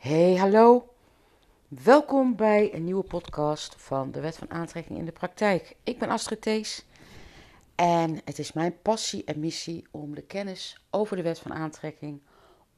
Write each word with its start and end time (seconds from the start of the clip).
Hey, 0.00 0.36
hallo. 0.36 0.94
Welkom 1.68 2.36
bij 2.36 2.74
een 2.74 2.84
nieuwe 2.84 3.02
podcast 3.02 3.74
van 3.76 4.10
de 4.10 4.20
Wet 4.20 4.36
van 4.36 4.50
Aantrekking 4.50 4.98
in 4.98 5.04
de 5.04 5.12
Praktijk. 5.12 5.76
Ik 5.84 5.98
ben 5.98 6.08
Astrid 6.08 6.42
Thees 6.42 6.84
en 7.74 8.20
het 8.24 8.38
is 8.38 8.52
mijn 8.52 8.80
passie 8.82 9.24
en 9.24 9.40
missie 9.40 9.86
om 9.90 10.14
de 10.14 10.22
kennis 10.22 10.84
over 10.90 11.16
de 11.16 11.22
Wet 11.22 11.38
van 11.38 11.52
Aantrekking 11.52 12.22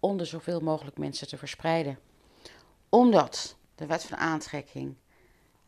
onder 0.00 0.27
zoveel 0.27 0.61
mogelijk 0.61 0.98
mensen 0.98 1.29
te 1.29 1.37
verspreiden. 1.37 1.99
Omdat 2.88 3.57
de 3.75 3.87
Wet 3.87 4.04
van 4.04 4.19
Aantrekking 4.19 4.97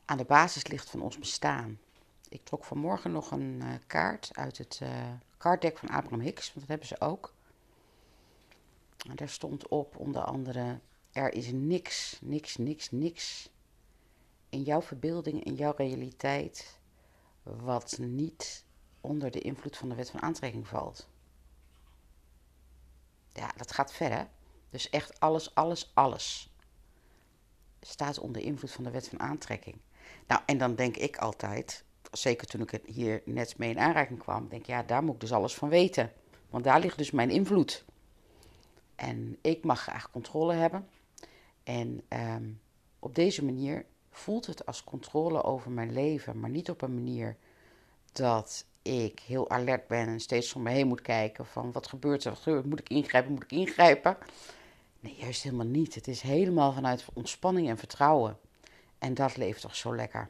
aan 0.04 0.18
de 0.18 0.24
basis 0.24 0.66
ligt 0.66 0.90
van 0.90 1.02
ons 1.02 1.18
bestaan. 1.18 1.78
Ik 2.28 2.44
trok 2.44 2.64
vanmorgen 2.64 3.12
nog 3.12 3.30
een 3.30 3.60
uh, 3.62 3.68
kaart 3.86 4.30
uit 4.32 4.58
het 4.58 4.80
uh, 4.82 4.88
kaartdek 5.36 5.78
van 5.78 5.88
Abraham 5.88 6.20
Hicks, 6.20 6.46
want 6.46 6.60
dat 6.60 6.68
hebben 6.68 6.86
ze 6.86 7.00
ook. 7.00 7.34
En 9.08 9.16
daar 9.16 9.28
stond 9.28 9.68
op 9.68 9.96
onder 9.96 10.22
andere 10.22 10.78
er 11.14 11.34
is 11.34 11.52
niks, 11.52 12.18
niks, 12.22 12.56
niks, 12.56 12.90
niks 12.90 13.50
in 14.48 14.62
jouw 14.62 14.82
verbeelding, 14.82 15.44
in 15.44 15.54
jouw 15.54 15.74
realiteit, 15.76 16.78
wat 17.42 17.98
niet 17.98 18.64
onder 19.00 19.30
de 19.30 19.40
invloed 19.40 19.76
van 19.76 19.88
de 19.88 19.94
wet 19.94 20.10
van 20.10 20.22
aantrekking 20.22 20.68
valt. 20.68 21.08
Ja, 23.32 23.52
dat 23.56 23.72
gaat 23.72 23.92
verder. 23.92 24.28
Dus 24.70 24.90
echt 24.90 25.20
alles, 25.20 25.54
alles, 25.54 25.90
alles 25.94 26.50
staat 27.80 28.18
onder 28.18 28.42
invloed 28.42 28.70
van 28.70 28.84
de 28.84 28.90
wet 28.90 29.08
van 29.08 29.20
aantrekking. 29.20 29.76
Nou, 30.26 30.40
en 30.46 30.58
dan 30.58 30.74
denk 30.74 30.96
ik 30.96 31.16
altijd, 31.16 31.84
zeker 32.12 32.46
toen 32.46 32.60
ik 32.60 32.80
hier 32.86 33.22
net 33.24 33.58
mee 33.58 33.70
in 33.70 33.78
aanraking 33.78 34.18
kwam, 34.18 34.48
denk 34.48 34.62
ik, 34.62 34.68
ja, 34.68 34.82
daar 34.82 35.02
moet 35.02 35.14
ik 35.14 35.20
dus 35.20 35.32
alles 35.32 35.54
van 35.54 35.68
weten. 35.68 36.12
Want 36.50 36.64
daar 36.64 36.80
ligt 36.80 36.98
dus 36.98 37.10
mijn 37.10 37.30
invloed. 37.30 37.84
En 38.94 39.38
ik 39.40 39.64
mag 39.64 39.80
graag 39.80 40.10
controle 40.10 40.54
hebben. 40.54 40.88
En 41.64 42.02
ehm, 42.08 42.50
op 42.98 43.14
deze 43.14 43.44
manier 43.44 43.84
voelt 44.10 44.46
het 44.46 44.66
als 44.66 44.84
controle 44.84 45.42
over 45.42 45.70
mijn 45.70 45.92
leven, 45.92 46.40
maar 46.40 46.50
niet 46.50 46.70
op 46.70 46.82
een 46.82 46.94
manier 46.94 47.36
dat 48.12 48.66
ik 48.82 49.20
heel 49.20 49.50
alert 49.50 49.86
ben 49.86 50.08
en 50.08 50.20
steeds 50.20 50.54
om 50.54 50.62
me 50.62 50.70
heen 50.70 50.86
moet 50.86 51.00
kijken 51.00 51.46
van 51.46 51.72
wat 51.72 51.86
gebeurt 51.86 52.24
er, 52.24 52.30
wat 52.30 52.40
gebeurt, 52.40 52.66
moet 52.66 52.80
ik 52.80 52.88
ingrijpen, 52.88 53.32
moet 53.32 53.42
ik 53.42 53.52
ingrijpen. 53.52 54.16
Nee, 55.00 55.16
juist 55.16 55.42
helemaal 55.42 55.66
niet. 55.66 55.94
Het 55.94 56.08
is 56.08 56.20
helemaal 56.20 56.72
vanuit 56.72 57.04
ontspanning 57.12 57.68
en 57.68 57.78
vertrouwen. 57.78 58.38
En 58.98 59.14
dat 59.14 59.36
leeft 59.36 59.60
toch 59.60 59.76
zo 59.76 59.96
lekker. 59.96 60.28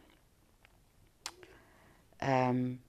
Um, 2.22 2.82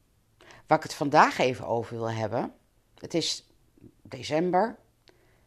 waar 0.68 0.78
ik 0.78 0.84
het 0.84 0.94
vandaag 0.94 1.38
even 1.38 1.68
over 1.68 1.96
wil 1.96 2.12
hebben. 2.12 2.54
Het 3.00 3.14
is 3.14 3.48
december. 4.02 4.78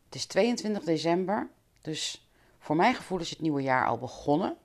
Het 0.05 0.15
is 0.15 0.27
22 0.27 0.85
december. 0.85 1.49
Dus 1.81 2.28
voor 2.69 2.77
mijn 2.77 2.95
gevoel 2.95 3.19
is 3.19 3.31
het 3.31 3.41
nieuwe 3.41 3.63
jaar 3.63 3.87
al 3.87 3.99
begonnen. 3.99 4.57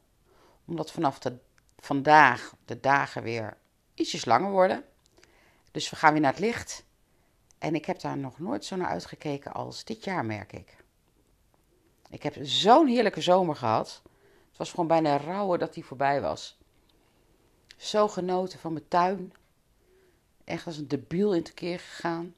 Omdat 0.66 0.92
vanaf 0.92 1.20
vandaag 1.78 2.56
de 2.66 2.80
dagen 2.80 3.24
weer 3.24 3.58
ietsjes 3.94 4.26
langer 4.26 4.52
worden. 4.52 4.84
Dus 5.72 5.90
we 5.90 5.96
gaan 5.96 6.12
weer 6.12 6.22
naar 6.22 6.32
het 6.32 6.40
licht. 6.40 6.86
En 7.58 7.76
ik 7.76 7.86
heb 7.86 8.00
daar 8.00 8.18
nog 8.18 8.40
nooit 8.40 8.66
zo 8.66 8.76
naar 8.76 8.88
uitgekeken 8.88 9.54
als 9.54 9.84
dit 9.84 10.04
jaar, 10.04 10.26
merk 10.26 10.54
ik. 10.54 10.78
Ik 12.10 12.24
heb 12.24 12.36
zo'n 12.42 12.88
heerlijke 12.88 13.22
zomer 13.22 13.56
gehad. 13.56 14.02
Het 14.50 14.58
was 14.58 14.70
gewoon 14.70 14.88
bijna 14.88 15.18
rouwen 15.18 15.60
dat 15.60 15.74
die 15.74 15.86
voorbij 15.86 16.22
was. 16.22 16.58
Zo 17.78 18.08
genoten 18.08 18.60
van 18.60 18.74
mijn 18.74 18.88
tuin. 18.88 19.34
Echt 20.44 20.66
als 20.66 20.78
een 20.78 20.88
debiel 20.88 21.34
in 21.34 21.54
keer 21.54 21.80
gegaan. 21.80 22.36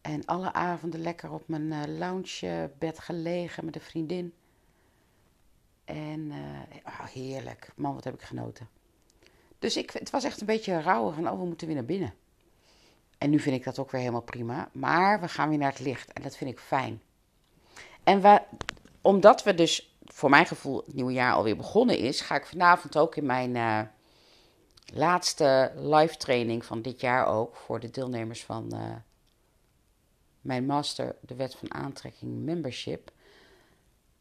En 0.00 0.24
alle 0.24 0.52
avonden 0.52 1.00
lekker 1.00 1.30
op 1.30 1.48
mijn 1.48 1.72
uh, 1.72 1.98
loungebed 1.98 2.98
gelegen 2.98 3.64
met 3.64 3.74
een 3.74 3.80
vriendin. 3.80 4.34
En 5.86 6.20
uh, 6.20 7.04
heerlijk. 7.12 7.68
Man, 7.76 7.94
wat 7.94 8.04
heb 8.04 8.14
ik 8.14 8.22
genoten. 8.22 8.68
Dus 9.58 9.76
ik, 9.76 9.90
het 9.90 10.10
was 10.10 10.24
echt 10.24 10.40
een 10.40 10.46
beetje 10.46 10.80
rouwen 10.82 11.14
van, 11.14 11.30
oh, 11.30 11.38
we 11.38 11.46
moeten 11.46 11.66
weer 11.66 11.76
naar 11.76 11.84
binnen. 11.84 12.14
En 13.18 13.30
nu 13.30 13.38
vind 13.38 13.56
ik 13.56 13.64
dat 13.64 13.78
ook 13.78 13.90
weer 13.90 14.00
helemaal 14.00 14.22
prima. 14.22 14.68
Maar 14.72 15.20
we 15.20 15.28
gaan 15.28 15.48
weer 15.48 15.58
naar 15.58 15.70
het 15.70 15.80
licht 15.80 16.12
en 16.12 16.22
dat 16.22 16.36
vind 16.36 16.50
ik 16.50 16.58
fijn. 16.58 17.02
En 18.04 18.42
omdat 19.00 19.42
we 19.42 19.54
dus, 19.54 19.96
voor 20.04 20.30
mijn 20.30 20.46
gevoel, 20.46 20.82
het 20.86 20.94
nieuwe 20.94 21.12
jaar 21.12 21.32
alweer 21.32 21.56
begonnen 21.56 21.98
is, 21.98 22.20
ga 22.20 22.34
ik 22.34 22.46
vanavond 22.46 22.98
ook 22.98 23.16
in 23.16 23.26
mijn 23.26 23.54
uh, 23.54 23.80
laatste 24.94 25.72
live 25.76 26.16
training 26.16 26.64
van 26.64 26.82
dit 26.82 27.00
jaar 27.00 27.26
ook, 27.26 27.56
voor 27.56 27.80
de 27.80 27.90
deelnemers 27.90 28.44
van 28.44 28.70
uh, 28.74 28.94
mijn 30.40 30.66
master, 30.66 31.16
de 31.20 31.34
wet 31.34 31.54
van 31.54 31.74
aantrekking 31.74 32.44
membership, 32.44 33.10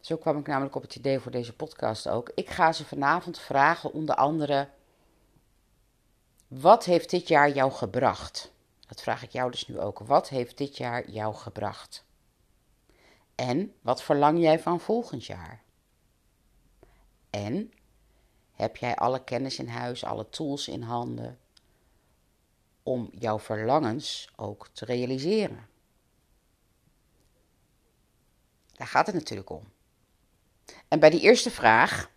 zo 0.06 0.18
kwam 0.18 0.38
ik 0.38 0.48
namelijk 0.48 0.76
op 0.76 0.82
het 0.82 0.96
idee 0.96 1.20
voor 1.20 1.32
deze 1.32 1.56
podcast 1.56 2.08
ook. 2.08 2.32
Ik 2.36 2.50
ga 2.50 2.72
ze 2.72 2.86
vanavond 2.86 3.40
vragen, 3.40 3.94
onder 3.94 4.16
andere: 4.16 4.70
wat 6.48 6.86
heeft 6.86 7.10
dit 7.10 7.28
jaar 7.28 7.50
jou 7.52 7.72
gebracht? 7.72 8.52
Dat 8.88 9.02
vraag 9.02 9.24
ik 9.24 9.32
jou 9.32 9.52
dus 9.52 9.68
nu 9.68 9.80
ook. 9.80 10.00
Wat 10.00 10.30
heeft 10.30 10.58
dit 10.58 10.78
jaar 10.78 11.10
jou 11.10 11.36
gebracht? 11.36 12.06
En 13.36 13.74
wat 13.82 14.04
verlang 14.04 14.40
jij 14.40 14.60
van 14.60 14.80
volgend 14.80 15.26
jaar? 15.26 15.64
En 17.30 17.74
heb 18.52 18.78
jij 18.78 18.96
alle 18.96 19.24
kennis 19.24 19.60
in 19.60 19.68
huis, 19.68 20.04
alle 20.04 20.30
tools 20.30 20.68
in 20.68 20.82
handen 20.82 21.40
om 22.84 23.10
jouw 23.12 23.40
verlangens 23.40 24.30
ook 24.36 24.68
te 24.68 24.86
realiseren? 24.86 25.68
Daar 28.72 28.88
gaat 28.88 29.06
het 29.06 29.16
natuurlijk 29.16 29.50
om. 29.50 29.74
En 30.96 31.02
bij 31.02 31.10
die 31.10 31.22
eerste 31.22 31.52
vraag, 31.52 32.10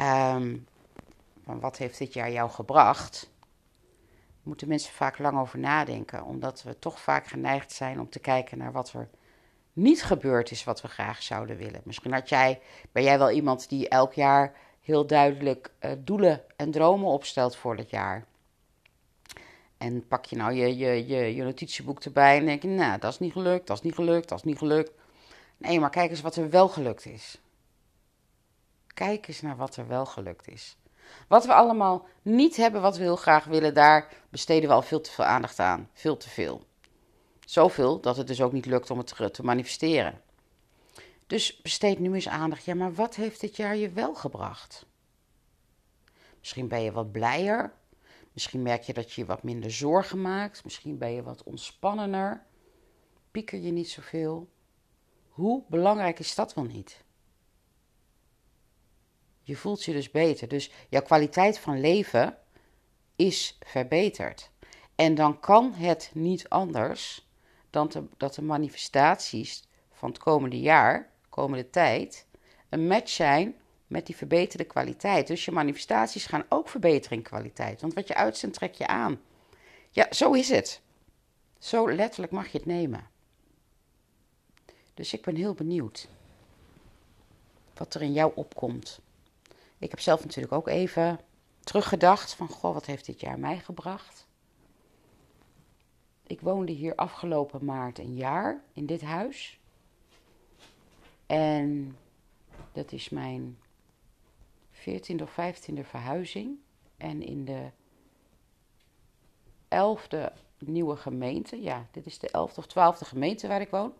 um, 0.00 0.66
wat 1.44 1.76
heeft 1.76 1.98
dit 1.98 2.12
jaar 2.12 2.30
jou 2.30 2.50
gebracht? 2.50 3.30
Moeten 4.42 4.68
mensen 4.68 4.92
vaak 4.92 5.18
lang 5.18 5.38
over 5.38 5.58
nadenken, 5.58 6.24
omdat 6.24 6.62
we 6.62 6.78
toch 6.78 7.00
vaak 7.00 7.26
geneigd 7.26 7.72
zijn 7.72 8.00
om 8.00 8.08
te 8.08 8.18
kijken 8.18 8.58
naar 8.58 8.72
wat 8.72 8.92
er 8.92 9.08
niet 9.72 10.02
gebeurd 10.02 10.50
is 10.50 10.64
wat 10.64 10.80
we 10.82 10.88
graag 10.88 11.22
zouden 11.22 11.56
willen. 11.56 11.80
Misschien 11.84 12.12
had 12.12 12.28
jij, 12.28 12.60
ben 12.92 13.02
jij 13.02 13.18
wel 13.18 13.30
iemand 13.30 13.68
die 13.68 13.88
elk 13.88 14.12
jaar 14.12 14.54
heel 14.80 15.06
duidelijk 15.06 15.72
uh, 15.80 15.90
doelen 15.98 16.42
en 16.56 16.70
dromen 16.70 17.08
opstelt 17.08 17.56
voor 17.56 17.76
het 17.76 17.90
jaar. 17.90 18.24
En 19.78 20.06
pak 20.06 20.24
je 20.24 20.36
nou 20.36 20.52
je, 20.52 20.76
je, 20.76 21.06
je, 21.06 21.34
je 21.34 21.42
notitieboek 21.42 22.04
erbij 22.04 22.38
en 22.38 22.44
denk 22.44 22.62
je, 22.62 22.68
nou, 22.68 22.98
dat 22.98 23.12
is 23.12 23.18
niet 23.18 23.32
gelukt, 23.32 23.66
dat 23.66 23.76
is 23.76 23.82
niet 23.82 23.94
gelukt, 23.94 24.28
dat 24.28 24.38
is 24.38 24.44
niet 24.44 24.58
gelukt. 24.58 24.99
Nee, 25.60 25.80
maar 25.80 25.90
kijk 25.90 26.10
eens 26.10 26.20
wat 26.20 26.36
er 26.36 26.50
wel 26.50 26.68
gelukt 26.68 27.06
is. 27.06 27.40
Kijk 28.86 29.28
eens 29.28 29.40
naar 29.40 29.56
wat 29.56 29.76
er 29.76 29.88
wel 29.88 30.06
gelukt 30.06 30.48
is. 30.48 30.76
Wat 31.28 31.46
we 31.46 31.54
allemaal 31.54 32.06
niet 32.22 32.56
hebben, 32.56 32.82
wat 32.82 32.96
we 32.96 33.02
heel 33.02 33.16
graag 33.16 33.44
willen, 33.44 33.74
daar 33.74 34.08
besteden 34.28 34.68
we 34.68 34.74
al 34.74 34.82
veel 34.82 35.00
te 35.00 35.10
veel 35.10 35.24
aandacht 35.24 35.58
aan. 35.58 35.88
Veel 35.92 36.16
te 36.16 36.28
veel. 36.28 36.64
Zoveel 37.44 38.00
dat 38.00 38.16
het 38.16 38.26
dus 38.26 38.42
ook 38.42 38.52
niet 38.52 38.66
lukt 38.66 38.90
om 38.90 38.98
het 38.98 39.34
te 39.34 39.44
manifesteren. 39.44 40.20
Dus 41.26 41.60
besteed 41.62 41.98
nu 41.98 42.14
eens 42.14 42.28
aandacht. 42.28 42.64
Ja, 42.64 42.74
maar 42.74 42.94
wat 42.94 43.14
heeft 43.14 43.40
dit 43.40 43.56
jaar 43.56 43.76
je 43.76 43.90
wel 43.90 44.14
gebracht? 44.14 44.86
Misschien 46.38 46.68
ben 46.68 46.82
je 46.82 46.92
wat 46.92 47.12
blijer. 47.12 47.72
Misschien 48.32 48.62
merk 48.62 48.82
je 48.82 48.92
dat 48.92 49.12
je 49.12 49.20
je 49.20 49.26
wat 49.26 49.42
minder 49.42 49.70
zorgen 49.70 50.22
maakt. 50.22 50.64
Misschien 50.64 50.98
ben 50.98 51.12
je 51.12 51.22
wat 51.22 51.42
ontspannender. 51.42 52.46
Pieker 53.30 53.58
je 53.58 53.70
niet 53.70 53.90
zoveel. 53.90 54.48
Hoe 55.40 55.62
belangrijk 55.68 56.18
is 56.18 56.34
dat 56.34 56.54
wel 56.54 56.64
niet? 56.64 57.04
Je 59.42 59.56
voelt 59.56 59.84
je 59.84 59.92
dus 59.92 60.10
beter. 60.10 60.48
Dus 60.48 60.70
jouw 60.88 61.02
kwaliteit 61.02 61.58
van 61.58 61.80
leven 61.80 62.38
is 63.16 63.58
verbeterd. 63.66 64.50
En 64.94 65.14
dan 65.14 65.40
kan 65.40 65.72
het 65.72 66.10
niet 66.14 66.48
anders 66.48 67.28
dan 67.70 68.08
dat 68.16 68.34
de 68.34 68.42
manifestaties 68.42 69.64
van 69.92 70.08
het 70.08 70.18
komende 70.18 70.60
jaar, 70.60 71.10
komende 71.28 71.70
tijd, 71.70 72.26
een 72.68 72.86
match 72.86 73.10
zijn 73.10 73.54
met 73.86 74.06
die 74.06 74.16
verbeterde 74.16 74.64
kwaliteit. 74.64 75.26
Dus 75.26 75.44
je 75.44 75.50
manifestaties 75.50 76.26
gaan 76.26 76.44
ook 76.48 76.68
verbeteren 76.68 77.16
in 77.16 77.24
kwaliteit. 77.24 77.80
Want 77.80 77.94
wat 77.94 78.08
je 78.08 78.14
uitzendt, 78.14 78.56
trek 78.56 78.74
je 78.74 78.86
aan. 78.86 79.20
Ja, 79.90 80.06
zo 80.10 80.32
is 80.32 80.48
het. 80.48 80.80
Zo 81.58 81.92
letterlijk 81.92 82.32
mag 82.32 82.48
je 82.48 82.58
het 82.58 82.66
nemen. 82.66 83.09
Dus 85.00 85.12
ik 85.12 85.22
ben 85.22 85.34
heel 85.36 85.54
benieuwd 85.54 86.08
wat 87.74 87.94
er 87.94 88.02
in 88.02 88.12
jou 88.12 88.32
opkomt. 88.34 89.00
Ik 89.78 89.90
heb 89.90 90.00
zelf 90.00 90.24
natuurlijk 90.24 90.52
ook 90.52 90.68
even 90.68 91.20
teruggedacht 91.60 92.34
van, 92.34 92.48
goh, 92.48 92.74
wat 92.74 92.86
heeft 92.86 93.06
dit 93.06 93.20
jaar 93.20 93.38
mij 93.38 93.58
gebracht? 93.58 94.26
Ik 96.26 96.40
woonde 96.40 96.72
hier 96.72 96.94
afgelopen 96.94 97.64
maart 97.64 97.98
een 97.98 98.14
jaar 98.14 98.62
in 98.72 98.86
dit 98.86 99.00
huis. 99.00 99.58
En 101.26 101.96
dat 102.72 102.92
is 102.92 103.08
mijn 103.08 103.58
14e 104.72 105.22
of 105.22 105.32
15e 105.32 105.80
verhuizing. 105.82 106.58
En 106.96 107.22
in 107.22 107.44
de 107.44 107.70
11e 109.68 110.32
nieuwe 110.58 110.96
gemeente, 110.96 111.62
ja, 111.62 111.86
dit 111.90 112.06
is 112.06 112.18
de 112.18 112.28
11e 112.28 112.56
of 112.56 112.66
12e 112.66 113.06
gemeente 113.06 113.48
waar 113.48 113.60
ik 113.60 113.70
woon. 113.70 113.92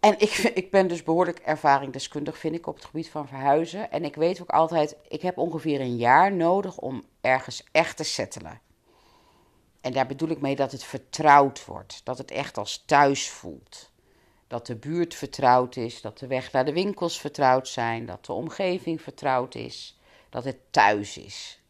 En 0.00 0.18
ik, 0.18 0.36
ik 0.54 0.70
ben 0.70 0.88
dus 0.88 1.02
behoorlijk 1.02 1.38
ervaringsdeskundig, 1.38 2.38
vind 2.38 2.54
ik, 2.54 2.66
op 2.66 2.74
het 2.74 2.84
gebied 2.84 3.10
van 3.10 3.28
verhuizen. 3.28 3.90
En 3.90 4.04
ik 4.04 4.14
weet 4.14 4.40
ook 4.40 4.50
altijd, 4.50 4.96
ik 5.08 5.22
heb 5.22 5.38
ongeveer 5.38 5.80
een 5.80 5.96
jaar 5.96 6.32
nodig 6.32 6.78
om 6.78 7.04
ergens 7.20 7.64
echt 7.72 7.96
te 7.96 8.04
settelen. 8.04 8.60
En 9.80 9.92
daar 9.92 10.06
bedoel 10.06 10.28
ik 10.28 10.40
mee 10.40 10.56
dat 10.56 10.72
het 10.72 10.84
vertrouwd 10.84 11.64
wordt. 11.64 12.00
Dat 12.04 12.18
het 12.18 12.30
echt 12.30 12.58
als 12.58 12.82
thuis 12.86 13.30
voelt. 13.30 13.90
Dat 14.46 14.66
de 14.66 14.76
buurt 14.76 15.14
vertrouwd 15.14 15.76
is, 15.76 16.00
dat 16.00 16.18
de 16.18 16.26
weg 16.26 16.52
naar 16.52 16.64
de 16.64 16.72
winkels 16.72 17.20
vertrouwd 17.20 17.68
zijn, 17.68 18.06
dat 18.06 18.24
de 18.24 18.32
omgeving 18.32 19.02
vertrouwd 19.02 19.54
is, 19.54 19.98
dat 20.30 20.44
het 20.44 20.58
thuis 20.70 21.18
is. 21.18 21.62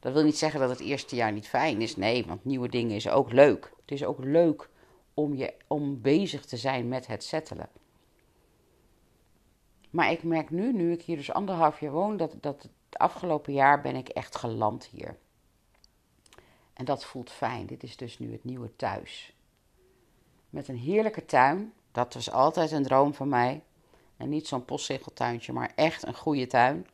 Dat 0.00 0.12
wil 0.12 0.22
niet 0.22 0.38
zeggen 0.38 0.60
dat 0.60 0.70
het 0.70 0.80
eerste 0.80 1.16
jaar 1.16 1.32
niet 1.32 1.48
fijn 1.48 1.80
is. 1.80 1.96
Nee, 1.96 2.26
want 2.26 2.44
nieuwe 2.44 2.68
dingen 2.68 2.96
is 2.96 3.08
ook 3.08 3.32
leuk. 3.32 3.72
Het 3.80 3.90
is 3.90 4.04
ook 4.04 4.18
leuk 4.24 4.68
om, 5.16 5.34
je, 5.34 5.54
om 5.66 6.00
bezig 6.00 6.44
te 6.44 6.56
zijn 6.56 6.88
met 6.88 7.06
het 7.06 7.24
settelen. 7.24 7.68
Maar 9.90 10.10
ik 10.10 10.22
merk 10.22 10.50
nu, 10.50 10.72
nu 10.72 10.92
ik 10.92 11.02
hier 11.02 11.16
dus 11.16 11.32
anderhalf 11.32 11.80
jaar 11.80 11.92
woon, 11.92 12.16
dat, 12.16 12.34
dat 12.40 12.62
het 12.62 12.72
afgelopen 12.90 13.52
jaar 13.52 13.80
ben 13.80 13.96
ik 13.96 14.08
echt 14.08 14.36
geland 14.36 14.84
hier. 14.84 15.16
En 16.72 16.84
dat 16.84 17.04
voelt 17.04 17.30
fijn. 17.30 17.66
Dit 17.66 17.82
is 17.82 17.96
dus 17.96 18.18
nu 18.18 18.32
het 18.32 18.44
nieuwe 18.44 18.76
thuis. 18.76 19.34
Met 20.50 20.68
een 20.68 20.78
heerlijke 20.78 21.24
tuin. 21.24 21.72
Dat 21.92 22.14
was 22.14 22.30
altijd 22.30 22.70
een 22.70 22.82
droom 22.82 23.14
van 23.14 23.28
mij. 23.28 23.62
En 24.16 24.28
niet 24.28 24.46
zo'n 24.46 24.64
postzegeltuintje, 24.64 25.52
maar 25.52 25.72
echt 25.74 26.06
een 26.06 26.14
goede 26.14 26.46
tuin. 26.46 26.86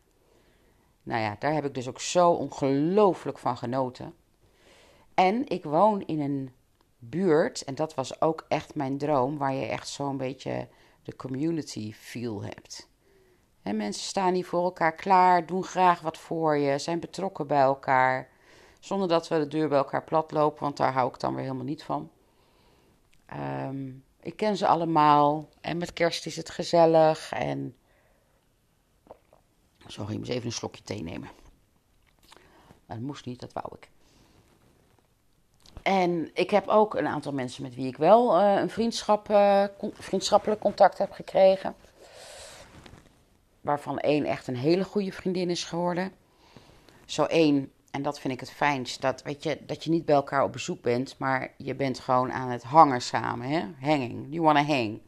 Nou 1.03 1.21
ja, 1.21 1.37
daar 1.39 1.53
heb 1.53 1.65
ik 1.65 1.75
dus 1.75 1.89
ook 1.89 2.01
zo 2.01 2.31
ongelooflijk 2.31 3.39
van 3.39 3.57
genoten. 3.57 4.15
En 5.15 5.49
ik 5.49 5.65
woon 5.65 6.03
in 6.07 6.21
een 6.21 6.51
buurt, 7.05 7.65
en 7.65 7.75
dat 7.75 7.95
was 7.95 8.21
ook 8.21 8.45
echt 8.49 8.75
mijn 8.75 8.99
droom, 8.99 9.39
waar 9.39 9.55
je 9.55 9.67
echt 9.67 9.89
zo'n 9.89 10.17
beetje 10.17 10.69
de 11.03 11.17
community 11.17 11.93
feel 11.93 12.43
hebt. 12.43 12.89
En 13.63 13.77
mensen 13.77 14.03
staan 14.03 14.35
hier 14.35 14.45
voor 14.45 14.65
elkaar 14.65 14.95
klaar, 14.95 15.47
doen 15.47 15.65
graag 15.65 16.01
wat 16.01 16.19
voor 16.19 16.57
je, 16.57 16.79
zijn 16.79 17.01
betrokken 17.01 17.47
bij 17.47 17.61
elkaar. 17.61 18.31
Zonder 18.81 19.09
dat 19.09 19.29
we 19.29 19.39
de 19.39 19.49
deur 19.49 19.69
bij 19.69 19.79
elkaar 19.79 20.05
plat 20.05 20.31
lopen, 20.31 20.63
want 20.63 20.77
daar 20.77 20.93
hou 20.93 21.09
ik 21.09 21.21
dan 21.21 21.35
weer 21.35 21.43
helemaal 21.45 21.65
niet 21.65 21.83
van. 21.83 22.11
Ehm, 23.27 23.91
ik 24.21 24.37
ken 24.37 24.57
ze 24.57 24.67
allemaal 24.67 25.49
en 25.61 25.79
met 25.79 25.93
kerst 25.93 26.27
is 26.27 26.37
het 26.37 26.51
gezellig. 26.51 27.33
En. 27.33 27.77
Sorry, 29.87 30.13
ik 30.13 30.19
moet 30.19 30.29
even 30.29 30.47
een 30.47 30.53
slokje 30.53 30.83
thee 30.83 31.03
nemen. 31.03 31.31
Dat 32.87 33.01
moest 33.01 33.25
niet, 33.25 33.41
dat 33.41 33.53
wou 33.53 33.67
ik. 33.81 33.91
En 35.83 36.31
ik 36.35 36.51
heb 36.51 36.69
ook 36.69 36.95
een 36.95 37.07
aantal 37.07 37.33
mensen 37.33 37.63
met 37.63 37.75
wie 37.75 37.87
ik 37.87 37.97
wel 37.97 38.41
uh, 38.41 38.61
een 38.61 38.71
vriendschap, 38.71 39.31
uh, 39.31 39.65
vriendschappelijk 39.93 40.61
contact 40.61 40.99
heb 40.99 41.13
gekregen. 41.13 41.75
Waarvan 43.61 43.99
één 43.99 44.25
echt 44.25 44.47
een 44.47 44.57
hele 44.57 44.85
goede 44.85 45.13
vriendin 45.13 45.51
is 45.51 45.65
geworden. 45.65 46.13
Zo 47.07 47.25
één, 47.25 47.73
en 47.91 48.03
dat 48.03 48.21
vind 48.21 48.35
ik 48.35 48.41
het 48.41 48.51
fijnst, 48.51 49.01
dat, 49.01 49.23
weet 49.23 49.43
je, 49.43 49.59
dat 49.67 49.85
je 49.85 49.91
niet 49.91 50.05
bij 50.05 50.15
elkaar 50.15 50.45
op 50.45 50.53
bezoek 50.53 50.83
bent, 50.83 51.19
maar 51.19 51.53
je 51.57 51.75
bent 51.75 51.99
gewoon 51.99 52.33
aan 52.33 52.51
het 52.51 52.63
hangen 52.63 53.03
samen. 53.03 53.49
Hè? 53.49 53.63
Hanging, 53.81 54.27
you 54.31 54.43
wanna 54.43 54.65
hang. 54.65 55.01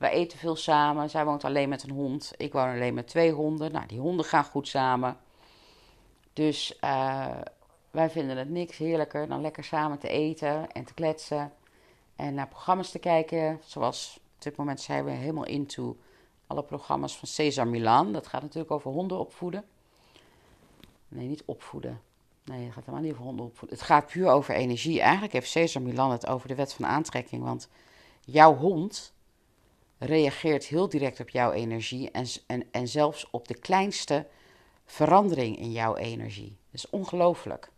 Wij 0.00 0.10
eten 0.10 0.38
veel 0.38 0.56
samen. 0.56 1.10
Zij 1.10 1.24
woont 1.24 1.44
alleen 1.44 1.68
met 1.68 1.82
een 1.82 1.90
hond. 1.90 2.32
Ik 2.36 2.52
woon 2.52 2.68
alleen 2.68 2.94
met 2.94 3.08
twee 3.08 3.32
honden. 3.32 3.72
Nou, 3.72 3.86
die 3.86 3.98
honden 3.98 4.26
gaan 4.26 4.44
goed 4.44 4.68
samen. 4.68 5.16
Dus 6.32 6.78
uh, 6.84 7.26
wij 7.90 8.10
vinden 8.10 8.36
het 8.36 8.50
niks 8.50 8.76
heerlijker 8.76 9.28
dan 9.28 9.40
lekker 9.40 9.64
samen 9.64 9.98
te 9.98 10.08
eten 10.08 10.72
en 10.72 10.84
te 10.84 10.94
kletsen. 10.94 11.52
En 12.16 12.34
naar 12.34 12.48
programma's 12.48 12.90
te 12.90 12.98
kijken. 12.98 13.60
Zoals 13.64 14.20
op 14.36 14.42
dit 14.42 14.56
moment 14.56 14.80
zijn 14.80 15.04
we 15.04 15.10
helemaal 15.10 15.46
into 15.46 15.96
alle 16.46 16.62
programma's 16.62 17.18
van 17.18 17.28
Cesar 17.28 17.68
Milan. 17.68 18.12
Dat 18.12 18.26
gaat 18.26 18.42
natuurlijk 18.42 18.70
over 18.70 18.90
honden 18.90 19.18
opvoeden. 19.18 19.64
Nee, 21.08 21.26
niet 21.26 21.42
opvoeden. 21.44 22.00
Nee, 22.44 22.64
het 22.64 22.72
gaat 22.74 22.84
helemaal 22.84 23.04
niet 23.04 23.12
over 23.12 23.24
honden 23.24 23.46
opvoeden. 23.46 23.78
Het 23.78 23.86
gaat 23.86 24.06
puur 24.06 24.28
over 24.28 24.54
energie. 24.54 25.00
Eigenlijk 25.00 25.32
heeft 25.32 25.50
Cesar 25.50 25.82
Milan 25.82 26.10
het 26.10 26.26
over 26.26 26.48
de 26.48 26.54
wet 26.54 26.72
van 26.72 26.86
aantrekking. 26.86 27.42
Want 27.42 27.68
jouw 28.20 28.56
hond 28.56 29.12
reageert 29.98 30.64
heel 30.64 30.88
direct 30.88 31.20
op 31.20 31.28
jouw 31.28 31.52
energie. 31.52 32.10
En, 32.10 32.26
en, 32.46 32.64
en 32.70 32.88
zelfs 32.88 33.30
op 33.30 33.48
de 33.48 33.58
kleinste 33.58 34.26
verandering 34.84 35.58
in 35.58 35.72
jouw 35.72 35.96
energie. 35.96 36.56
Dat 36.70 36.84
is 36.84 36.90
ongelooflijk 36.90 37.70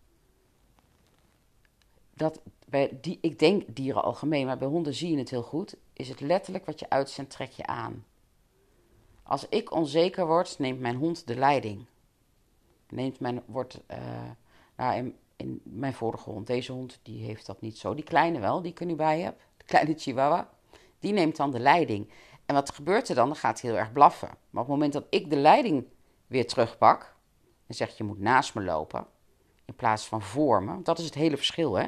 dat 2.15 2.41
bij 2.67 2.99
die, 3.01 3.19
ik 3.21 3.39
denk 3.39 3.63
dieren 3.67 4.03
algemeen, 4.03 4.47
maar 4.47 4.59
bij 4.59 4.69
honden 4.69 4.95
zie 4.95 5.11
je 5.11 5.19
het 5.19 5.31
heel 5.31 5.43
goed, 5.43 5.77
is 5.93 6.09
het 6.09 6.21
letterlijk 6.21 6.67
wat 6.67 6.81
je 6.81 6.91
uitzendt, 6.91 7.31
trek 7.31 7.51
je 7.51 7.67
aan. 7.67 8.05
Als 9.23 9.49
ik 9.49 9.73
onzeker 9.73 10.27
word, 10.27 10.59
neemt 10.59 10.81
mijn 10.81 10.97
hond 10.97 11.27
de 11.27 11.37
leiding. 11.37 11.87
Neemt 12.89 13.21
mijn, 13.21 13.43
wordt, 13.47 13.81
uh, 13.91 13.99
nou 14.77 14.97
in, 14.97 15.17
in, 15.37 15.61
mijn 15.65 15.95
vorige 15.95 16.31
hond, 16.31 16.47
deze 16.47 16.73
hond, 16.73 17.01
die 17.03 17.25
heeft 17.25 17.47
dat 17.47 17.61
niet 17.61 17.79
zo. 17.79 17.95
Die 17.95 18.05
kleine 18.05 18.41
wel, 18.41 18.63
die 18.63 18.71
ik 18.71 18.81
er 18.81 18.87
nu 18.87 18.95
bij 18.95 19.21
heb, 19.21 19.41
de 19.57 19.65
kleine 19.65 19.95
chihuahua, 19.97 20.51
die 20.99 21.13
neemt 21.13 21.37
dan 21.37 21.51
de 21.51 21.61
leiding. 21.61 22.11
En 22.47 22.55
wat 22.55 22.75
gebeurt 22.75 23.09
er 23.09 23.15
dan? 23.15 23.27
Dan 23.27 23.37
gaat 23.37 23.61
hij 23.61 23.71
heel 23.71 23.79
erg 23.79 23.93
blaffen. 23.93 24.29
Maar 24.29 24.63
op 24.63 24.69
het 24.69 24.77
moment 24.77 24.93
dat 24.93 25.07
ik 25.11 25.31
de 25.31 25.37
leiding 25.37 25.87
weer 26.27 26.47
terugpak 26.47 27.17
en 27.67 27.75
zeg 27.75 27.97
je 27.97 28.05
moet 28.05 28.19
naast 28.19 28.55
me 28.55 28.63
lopen, 28.63 29.07
in 29.65 29.75
plaats 29.75 30.07
van 30.07 30.23
voor 30.23 30.63
me, 30.63 30.83
dat 30.83 30.99
is 30.99 31.05
het 31.05 31.15
hele 31.15 31.37
verschil 31.37 31.75
hè. 31.75 31.87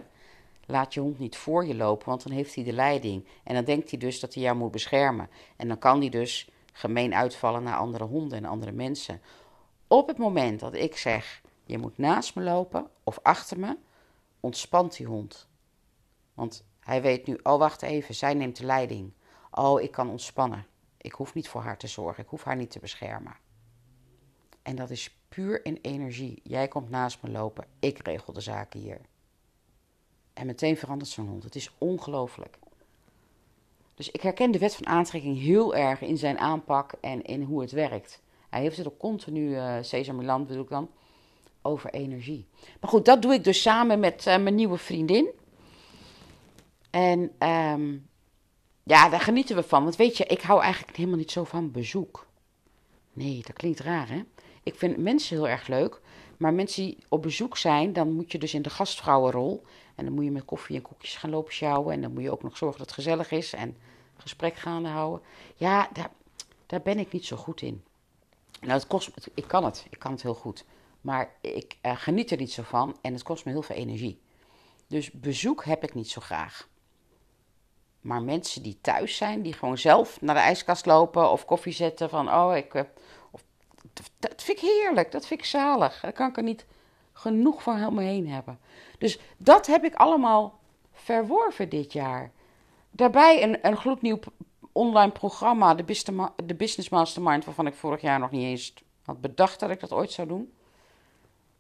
Laat 0.67 0.95
je 0.95 1.01
hond 1.01 1.19
niet 1.19 1.37
voor 1.37 1.65
je 1.65 1.75
lopen, 1.75 2.09
want 2.09 2.23
dan 2.23 2.33
heeft 2.33 2.55
hij 2.55 2.65
de 2.65 2.73
leiding. 2.73 3.27
En 3.45 3.55
dan 3.55 3.65
denkt 3.65 3.91
hij 3.91 3.99
dus 3.99 4.21
dat 4.21 4.35
hij 4.35 4.43
jou 4.43 4.57
moet 4.57 4.71
beschermen. 4.71 5.29
En 5.57 5.69
dan 5.69 5.79
kan 5.79 6.01
hij 6.01 6.09
dus 6.09 6.49
gemeen 6.73 7.15
uitvallen 7.15 7.63
naar 7.63 7.77
andere 7.77 8.05
honden 8.05 8.39
en 8.39 8.45
andere 8.45 8.73
mensen. 8.73 9.21
Op 9.89 10.09
het 10.09 10.19
moment 10.19 10.61
dat 10.61 10.75
ik 10.75 10.97
zeg, 10.97 11.43
je 11.65 11.79
moet 11.79 11.99
naast 11.99 12.35
me 12.35 12.43
lopen 12.43 12.91
of 13.05 13.19
achter 13.23 13.59
me, 13.59 13.77
ontspant 14.41 14.97
die 14.97 15.07
hond. 15.07 15.49
Want 16.35 16.65
hij 16.81 17.03
weet 17.03 17.27
nu, 17.27 17.39
oh 17.43 17.59
wacht 17.59 17.83
even, 17.83 18.15
zij 18.15 18.35
neemt 18.35 18.57
de 18.57 18.65
leiding. 18.65 19.13
Oh, 19.51 19.81
ik 19.81 19.91
kan 19.91 20.11
ontspannen. 20.11 20.67
Ik 20.97 21.13
hoef 21.13 21.35
niet 21.35 21.49
voor 21.49 21.63
haar 21.63 21.79
te 21.79 21.87
zorgen, 21.87 22.23
ik 22.23 22.29
hoef 22.29 22.45
haar 22.45 22.57
niet 22.57 22.71
te 22.71 22.79
beschermen. 22.79 23.37
En 24.63 24.77
dat 24.77 24.91
is 24.91 25.17
puur 25.29 25.65
in 25.65 25.79
energie. 25.83 26.41
Jij 26.43 26.69
komt 26.69 26.91
naast 26.91 27.23
me 27.23 27.31
lopen, 27.31 27.67
ik 27.79 27.99
regel 27.99 28.33
de 28.33 28.41
zaken 28.41 28.81
hier. 28.81 29.01
En 30.35 30.47
meteen 30.47 30.77
verandert 30.77 31.11
zo'n 31.11 31.29
hond. 31.29 31.43
Het 31.43 31.55
is 31.55 31.71
ongelooflijk. 31.79 32.59
Dus 33.95 34.11
ik 34.11 34.21
herken 34.21 34.51
de 34.51 34.59
wet 34.59 34.75
van 34.75 34.87
aantrekking 34.87 35.41
heel 35.41 35.75
erg 35.75 36.01
in 36.01 36.19
zijn 36.19 36.39
aanpak 36.39 36.93
en 37.01 37.23
in 37.23 37.43
hoe 37.43 37.61
het 37.61 37.71
werkt. 37.71 38.23
Hij 38.51 38.61
heeft 38.61 38.77
het 38.77 38.87
ook 38.87 38.99
continu, 38.99 39.51
uh, 39.51 39.77
Cesar 39.81 40.15
Milan 40.15 40.47
bedoel 40.47 40.63
ik 40.63 40.69
dan, 40.69 40.91
over 41.63 41.91
energie. 41.91 42.47
Maar 42.81 42.91
goed, 42.91 43.05
dat 43.05 43.23
doe 43.23 43.33
ik 43.35 43.45
dus 43.45 43.63
samen 43.63 44.01
met 44.01 44.27
uh, 44.27 44.37
mijn 44.37 44.55
nieuwe 44.55 44.79
vriendin. 44.79 45.29
En 46.91 47.49
um, 47.49 48.09
ja, 48.83 49.09
daar 49.09 49.21
genieten 49.21 49.57
we 49.57 49.63
van. 49.63 49.83
Want 49.83 49.97
weet 49.97 50.17
je, 50.17 50.25
ik 50.25 50.41
hou 50.41 50.63
eigenlijk 50.63 50.97
helemaal 50.97 51.19
niet 51.19 51.31
zo 51.31 51.45
van 51.45 51.71
bezoek. 51.71 52.27
Nee, 53.13 53.43
dat 53.47 53.57
klinkt 53.57 53.81
raar 53.81 54.09
hè. 54.09 54.23
Ik 54.63 54.75
vind 54.75 54.97
mensen 54.97 55.37
heel 55.37 55.49
erg 55.49 55.67
leuk. 55.67 56.01
Maar 56.45 56.55
mensen 56.55 56.83
die 56.83 56.99
op 57.09 57.23
bezoek 57.23 57.57
zijn, 57.57 57.93
dan 57.93 58.13
moet 58.13 58.33
je 58.33 58.39
dus 58.39 58.55
in 58.55 58.63
de 58.63 58.71
gastvrouwenrol. 58.71 59.65
En 59.95 60.05
dan 60.05 60.15
moet 60.15 60.25
je 60.25 60.31
met 60.31 60.45
koffie 60.45 60.77
en 60.77 60.83
koekjes 60.83 61.17
gaan 61.17 61.31
lopen 61.31 61.53
sjouwen. 61.53 61.95
En 61.95 62.01
dan 62.01 62.13
moet 62.13 62.23
je 62.23 62.31
ook 62.31 62.43
nog 62.43 62.57
zorgen 62.57 62.79
dat 62.79 62.87
het 62.87 62.97
gezellig 62.97 63.31
is 63.31 63.53
en 63.53 63.77
gesprek 64.17 64.57
gaande 64.57 64.89
houden. 64.89 65.27
Ja, 65.57 65.89
daar, 65.93 66.11
daar 66.67 66.83
ben 66.83 66.99
ik 66.99 67.13
niet 67.13 67.25
zo 67.25 67.37
goed 67.37 67.63
in. 67.63 67.85
Nou, 68.61 68.73
het 68.73 68.87
kost, 68.87 69.11
ik 69.35 69.49
kan 69.49 69.65
het. 69.65 69.87
Ik 69.91 69.99
kan 69.99 70.13
het 70.13 70.23
heel 70.23 70.35
goed. 70.35 70.65
Maar 71.01 71.33
ik 71.41 71.77
uh, 71.83 71.97
geniet 71.97 72.31
er 72.31 72.39
niet 72.39 72.53
zo 72.53 72.63
van 72.63 72.97
en 73.01 73.13
het 73.13 73.23
kost 73.23 73.45
me 73.45 73.51
heel 73.51 73.63
veel 73.63 73.77
energie. 73.77 74.21
Dus 74.87 75.11
bezoek 75.11 75.65
heb 75.65 75.83
ik 75.83 75.95
niet 75.95 76.11
zo 76.11 76.21
graag. 76.21 76.69
Maar 78.01 78.23
mensen 78.23 78.63
die 78.63 78.79
thuis 78.81 79.17
zijn, 79.17 79.43
die 79.43 79.53
gewoon 79.53 79.79
zelf 79.79 80.21
naar 80.21 80.35
de 80.35 80.41
ijskast 80.41 80.87
lopen 80.87 81.31
of 81.31 81.45
koffie 81.45 81.73
zetten 81.73 82.09
van, 82.09 82.33
oh, 82.33 82.57
ik, 82.57 82.75
uh, 82.75 82.83
of, 82.83 82.89
dat 84.19 84.43
vind 84.43 84.59
ik 84.59 84.69
heerlijk, 84.69 85.13
dat 85.13 85.27
vind 85.27 85.41
ik 85.41 85.47
zalig. 85.47 86.01
Daar 86.01 86.13
kan 86.13 86.29
ik 86.29 86.37
er 86.37 86.43
niet 86.43 86.67
genoeg 87.13 87.63
van 87.63 87.77
helemaal 87.77 88.05
heen 88.05 88.29
hebben. 88.29 88.59
Dus 88.99 89.19
dat 89.37 89.67
heb 89.67 89.85
ik 89.85 89.95
allemaal 89.95 90.59
verworven 90.93 91.69
dit 91.69 91.93
jaar. 91.93 92.31
Daarbij 92.91 93.43
een, 93.43 93.59
een 93.67 93.77
gloednieuw 93.77 94.19
online 94.73 95.13
programma, 95.13 95.75
de 95.75 96.55
Business 96.57 96.89
Mastermind, 96.89 97.45
waarvan 97.45 97.67
ik 97.67 97.75
vorig 97.75 98.01
jaar 98.01 98.19
nog 98.19 98.31
niet 98.31 98.43
eens 98.43 98.75
had 99.05 99.21
bedacht 99.21 99.61
dat 99.61 99.71
ik 99.71 99.81
dat 99.81 99.93
ooit 99.93 100.13
zou 100.13 100.29
doen. 100.29 100.53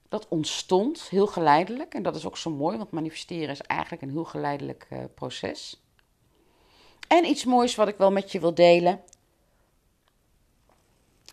Dat 0.08 0.28
ontstond 0.28 1.08
heel 1.08 1.26
geleidelijk 1.26 1.94
en 1.94 2.02
dat 2.02 2.16
is 2.16 2.26
ook 2.26 2.36
zo 2.36 2.50
mooi, 2.50 2.76
want 2.76 2.90
manifesteren 2.90 3.48
is 3.48 3.60
eigenlijk 3.60 4.02
een 4.02 4.10
heel 4.10 4.24
geleidelijk 4.24 4.86
uh, 4.92 4.98
proces. 5.14 5.82
En 7.08 7.24
iets 7.24 7.44
moois 7.44 7.74
wat 7.74 7.88
ik 7.88 7.96
wel 7.96 8.12
met 8.12 8.32
je 8.32 8.40
wil 8.40 8.54
delen 8.54 9.00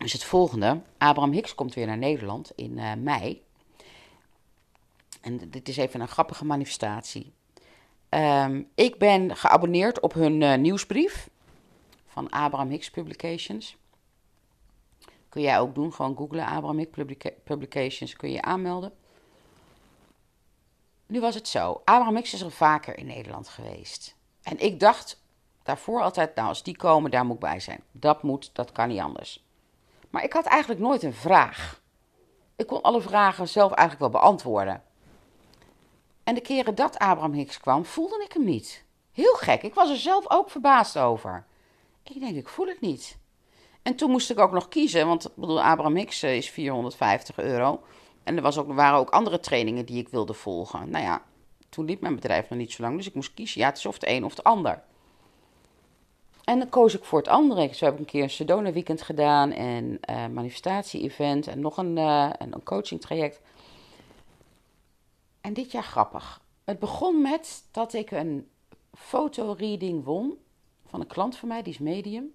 is 0.03 0.13
het 0.13 0.24
volgende. 0.24 0.81
Abraham 0.98 1.31
Hicks 1.31 1.55
komt 1.55 1.74
weer 1.74 1.86
naar 1.88 1.98
Nederland 1.98 2.51
in 2.55 2.77
uh, 2.77 2.93
mei. 2.93 3.43
En 5.22 5.50
dit 5.50 5.70
is 5.70 5.77
even 5.77 6.01
een 6.01 6.08
grappige 6.08 6.46
manifestatie. 6.46 7.34
Um, 8.10 8.70
ik 8.75 8.98
ben 8.98 9.36
geabonneerd 9.36 10.00
op 10.00 10.13
hun 10.13 10.41
uh, 10.41 10.55
nieuwsbrief 10.55 11.29
van 12.08 12.29
Abraham 12.29 12.70
Hicks 12.70 12.89
Publications. 12.91 13.77
Kun 15.29 15.41
jij 15.41 15.60
ook 15.60 15.75
doen, 15.75 15.93
gewoon 15.93 16.17
googlen 16.17 16.46
Abraham 16.46 16.77
Hicks 16.77 16.98
Publications, 17.43 18.15
kun 18.15 18.31
je 18.31 18.41
aanmelden. 18.41 18.93
Nu 21.05 21.20
was 21.20 21.36
het 21.36 21.48
zo, 21.48 21.81
Abraham 21.86 22.15
Hicks 22.15 22.34
is 22.34 22.43
al 22.43 22.50
vaker 22.50 22.98
in 22.98 23.05
Nederland 23.05 23.48
geweest. 23.48 24.15
En 24.43 24.60
ik 24.60 24.79
dacht 24.79 25.22
daarvoor 25.63 26.01
altijd, 26.01 26.36
nou 26.36 26.48
als 26.48 26.63
die 26.63 26.77
komen, 26.77 27.12
daar 27.12 27.25
moet 27.25 27.36
ik 27.36 27.41
bij 27.41 27.60
zijn. 27.60 27.84
Dat 27.91 28.24
moet, 28.24 28.50
dat 28.53 28.72
kan 28.72 28.88
niet 28.88 29.00
anders. 29.00 29.43
Maar 30.12 30.24
ik 30.24 30.34
had 30.34 30.46
eigenlijk 30.46 30.82
nooit 30.82 31.03
een 31.03 31.13
vraag. 31.13 31.82
Ik 32.56 32.68
kon 32.68 32.82
alle 32.82 33.01
vragen 33.01 33.48
zelf 33.48 33.72
eigenlijk 33.72 34.12
wel 34.12 34.22
beantwoorden. 34.22 34.84
En 36.24 36.36
de 36.36 36.41
keren 36.41 36.75
dat 36.75 36.98
Abraham 36.98 37.34
Hicks 37.34 37.60
kwam, 37.60 37.86
voelde 37.86 38.24
ik 38.24 38.34
hem 38.34 38.44
niet. 38.44 38.84
Heel 39.12 39.34
gek, 39.34 39.62
ik 39.62 39.74
was 39.74 39.89
er 39.89 39.98
zelf 39.98 40.25
ook 40.27 40.50
verbaasd 40.50 40.98
over. 40.98 41.46
Ik 42.03 42.20
denk, 42.20 42.36
ik 42.36 42.48
voel 42.48 42.68
het 42.68 42.82
niet. 42.82 43.18
En 43.82 43.96
toen 43.96 44.12
moest 44.12 44.30
ik 44.30 44.39
ook 44.39 44.51
nog 44.51 44.68
kiezen, 44.68 45.08
want 45.08 45.25
ik 45.25 45.36
bedoel, 45.36 45.62
Abraham 45.62 45.96
Hicks 45.96 46.24
eh, 46.24 46.36
is 46.36 46.50
450 46.50 47.38
euro. 47.38 47.84
En 48.24 48.36
er, 48.36 48.41
was 48.41 48.58
ook, 48.58 48.74
waren 48.74 49.00
ook 49.00 49.10
andere 49.10 49.39
trainingen 49.39 49.86
die 49.86 50.00
ik 50.00 50.10
wilde 50.10 50.34
volgen. 50.34 50.89
Nou 50.89 51.03
ja, 51.03 51.22
toen 51.70 51.86
liep 51.86 52.01
mijn 52.01 52.15
bedrijf 52.15 52.50
nog 52.50 52.60
niet 52.60 52.72
zo 52.72 52.82
lang, 52.84 52.98
dus 52.98 53.08
ik 53.08 53.13
moest 53.13 53.34
kiezen. 53.34 53.62
Ja, 53.62 53.68
het 53.68 53.77
is 53.77 53.86
of 53.86 53.94
het 53.94 54.08
een 54.08 54.24
of 54.24 54.32
het 54.32 54.44
ander. 54.44 54.84
En 56.43 56.60
dan 56.60 56.69
koos 56.69 56.95
ik 56.95 57.03
voor 57.03 57.19
het 57.19 57.27
andere. 57.27 57.74
Zo 57.74 57.86
heb 57.86 57.93
ik 57.93 58.00
een 58.00 58.05
keer 58.05 58.24
een 58.24 58.29
Sedona 58.29 58.71
weekend 58.71 59.01
gedaan 59.01 59.51
en 59.51 60.00
uh, 60.10 60.27
manifestatie-event 60.27 61.48
en 61.48 61.60
nog 61.60 61.77
een, 61.77 61.98
uh, 61.98 62.29
een 62.38 62.63
coaching 62.63 63.01
traject. 63.01 63.41
En 65.41 65.53
dit 65.53 65.71
jaar 65.71 65.83
grappig. 65.83 66.41
Het 66.63 66.79
begon 66.79 67.21
met 67.21 67.63
dat 67.71 67.93
ik 67.93 68.12
een 68.12 68.48
fotoreading 68.93 70.03
won 70.03 70.38
van 70.88 71.00
een 71.00 71.07
klant 71.07 71.36
van 71.36 71.48
mij, 71.48 71.62
die 71.62 71.74
is 71.74 71.79
medium. 71.79 72.33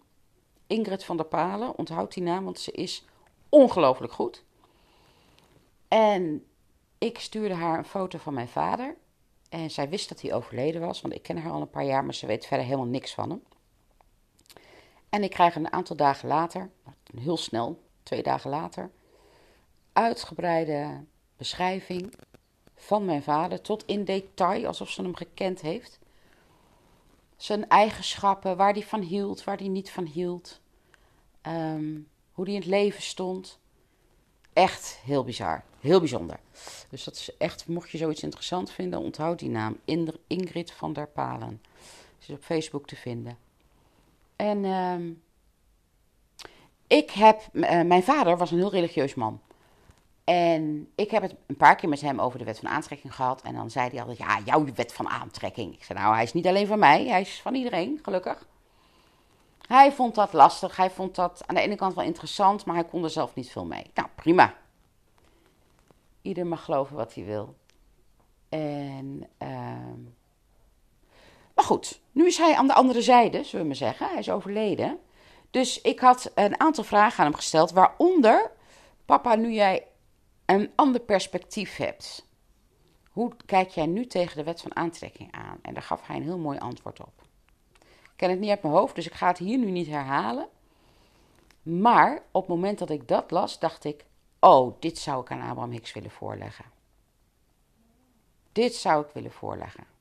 Ingrid 0.66 1.04
van 1.04 1.16
der 1.16 1.26
Palen, 1.26 1.78
onthoud 1.78 2.14
die 2.14 2.22
naam, 2.22 2.44
want 2.44 2.58
ze 2.58 2.72
is 2.72 3.04
ongelooflijk 3.48 4.12
goed. 4.12 4.44
En 5.88 6.44
ik 6.98 7.18
stuurde 7.18 7.54
haar 7.54 7.78
een 7.78 7.84
foto 7.84 8.18
van 8.18 8.34
mijn 8.34 8.48
vader. 8.48 8.96
En 9.48 9.70
zij 9.70 9.88
wist 9.88 10.08
dat 10.08 10.20
hij 10.20 10.34
overleden 10.34 10.80
was, 10.80 11.00
want 11.00 11.14
ik 11.14 11.22
ken 11.22 11.38
haar 11.38 11.52
al 11.52 11.60
een 11.60 11.70
paar 11.70 11.84
jaar, 11.84 12.04
maar 12.04 12.14
ze 12.14 12.26
weet 12.26 12.46
verder 12.46 12.66
helemaal 12.66 12.86
niks 12.86 13.14
van 13.14 13.30
hem. 13.30 13.42
En 15.16 15.22
ik 15.22 15.30
krijg 15.30 15.54
een 15.54 15.72
aantal 15.72 15.96
dagen 15.96 16.28
later, 16.28 16.70
heel 17.20 17.36
snel, 17.36 17.82
twee 18.02 18.22
dagen 18.22 18.50
later, 18.50 18.90
uitgebreide 19.92 21.04
beschrijving 21.36 22.14
van 22.74 23.04
mijn 23.04 23.22
vader 23.22 23.60
tot 23.60 23.84
in 23.86 24.04
detail, 24.04 24.66
alsof 24.66 24.90
ze 24.90 25.02
hem 25.02 25.14
gekend 25.14 25.60
heeft. 25.60 25.98
Zijn 27.36 27.68
eigenschappen, 27.68 28.56
waar 28.56 28.72
hij 28.72 28.82
van 28.82 29.00
hield, 29.00 29.44
waar 29.44 29.56
hij 29.56 29.68
niet 29.68 29.90
van 29.90 30.04
hield. 30.04 30.60
Ehm, 31.40 31.94
hoe 32.32 32.44
hij 32.44 32.54
in 32.54 32.60
het 32.60 32.68
leven 32.68 33.02
stond. 33.02 33.58
Echt 34.52 34.98
heel 35.04 35.24
bizar. 35.24 35.64
Heel 35.80 35.98
bijzonder. 35.98 36.40
Dus 36.90 37.04
dat 37.04 37.14
is 37.14 37.36
echt, 37.36 37.68
mocht 37.68 37.90
je 37.90 37.98
zoiets 37.98 38.22
interessant 38.22 38.70
vinden, 38.70 39.00
onthoud 39.00 39.38
die 39.38 39.50
naam. 39.50 39.78
Ingrid 40.26 40.72
van 40.72 40.92
der 40.92 41.08
Palen. 41.08 41.62
Ze 42.18 42.32
is 42.32 42.38
op 42.38 42.44
Facebook 42.44 42.86
te 42.86 42.96
vinden. 42.96 43.45
En 44.36 44.64
uh, 44.64 45.16
ik 46.86 47.10
heb, 47.10 47.42
uh, 47.52 47.82
mijn 47.82 48.02
vader 48.02 48.36
was 48.36 48.50
een 48.50 48.58
heel 48.58 48.70
religieus 48.70 49.14
man. 49.14 49.40
En 50.24 50.92
ik 50.94 51.10
heb 51.10 51.22
het 51.22 51.34
een 51.46 51.56
paar 51.56 51.76
keer 51.76 51.88
met 51.88 52.00
hem 52.00 52.20
over 52.20 52.38
de 52.38 52.44
wet 52.44 52.58
van 52.58 52.68
aantrekking 52.68 53.14
gehad. 53.14 53.42
En 53.42 53.54
dan 53.54 53.70
zei 53.70 53.88
hij 53.90 54.00
altijd, 54.00 54.18
ja, 54.18 54.40
jouw 54.44 54.64
wet 54.74 54.92
van 54.92 55.08
aantrekking. 55.08 55.74
Ik 55.74 55.84
zei, 55.84 55.98
nou, 55.98 56.14
hij 56.14 56.22
is 56.22 56.32
niet 56.32 56.46
alleen 56.46 56.66
van 56.66 56.78
mij, 56.78 57.06
hij 57.06 57.20
is 57.20 57.40
van 57.40 57.54
iedereen, 57.54 57.98
gelukkig. 58.02 58.46
Hij 59.66 59.92
vond 59.92 60.14
dat 60.14 60.32
lastig, 60.32 60.76
hij 60.76 60.90
vond 60.90 61.14
dat 61.14 61.42
aan 61.46 61.54
de 61.54 61.60
ene 61.60 61.74
kant 61.74 61.94
wel 61.94 62.04
interessant, 62.04 62.64
maar 62.64 62.74
hij 62.74 62.84
kon 62.84 63.04
er 63.04 63.10
zelf 63.10 63.34
niet 63.34 63.50
veel 63.50 63.64
mee. 63.64 63.90
Nou, 63.94 64.08
prima. 64.14 64.54
Ieder 66.22 66.46
mag 66.46 66.64
geloven 66.64 66.96
wat 66.96 67.14
hij 67.14 67.24
wil. 67.24 67.56
En, 68.48 69.28
goed, 71.66 72.00
nu 72.12 72.26
is 72.26 72.38
hij 72.38 72.54
aan 72.54 72.66
de 72.66 72.74
andere 72.74 73.02
zijde, 73.02 73.44
zullen 73.44 73.60
we 73.60 73.66
maar 73.66 73.76
zeggen. 73.76 74.08
Hij 74.08 74.18
is 74.18 74.30
overleden. 74.30 74.98
Dus 75.50 75.80
ik 75.80 76.00
had 76.00 76.30
een 76.34 76.60
aantal 76.60 76.84
vragen 76.84 77.18
aan 77.18 77.24
hem 77.24 77.34
gesteld, 77.34 77.70
waaronder, 77.70 78.50
papa, 79.04 79.34
nu 79.34 79.52
jij 79.52 79.86
een 80.44 80.72
ander 80.74 81.00
perspectief 81.00 81.76
hebt. 81.76 82.28
Hoe 83.10 83.32
kijk 83.46 83.68
jij 83.68 83.86
nu 83.86 84.06
tegen 84.06 84.36
de 84.36 84.44
wet 84.44 84.60
van 84.60 84.76
aantrekking 84.76 85.32
aan? 85.32 85.58
En 85.62 85.74
daar 85.74 85.82
gaf 85.82 86.06
hij 86.06 86.16
een 86.16 86.22
heel 86.22 86.38
mooi 86.38 86.58
antwoord 86.58 87.00
op. 87.00 87.22
Ik 87.82 88.12
ken 88.16 88.30
het 88.30 88.40
niet 88.40 88.50
uit 88.50 88.62
mijn 88.62 88.74
hoofd, 88.74 88.94
dus 88.94 89.06
ik 89.06 89.14
ga 89.14 89.26
het 89.26 89.38
hier 89.38 89.58
nu 89.58 89.70
niet 89.70 89.86
herhalen. 89.86 90.48
Maar 91.62 92.22
op 92.30 92.40
het 92.40 92.56
moment 92.56 92.78
dat 92.78 92.90
ik 92.90 93.08
dat 93.08 93.30
las, 93.30 93.58
dacht 93.58 93.84
ik: 93.84 94.04
Oh, 94.40 94.80
dit 94.80 94.98
zou 94.98 95.20
ik 95.20 95.30
aan 95.30 95.40
Abraham 95.40 95.70
Hicks 95.70 95.92
willen 95.92 96.10
voorleggen. 96.10 96.64
Dit 98.52 98.74
zou 98.74 99.04
ik 99.04 99.10
willen 99.12 99.32
voorleggen. 99.32 99.95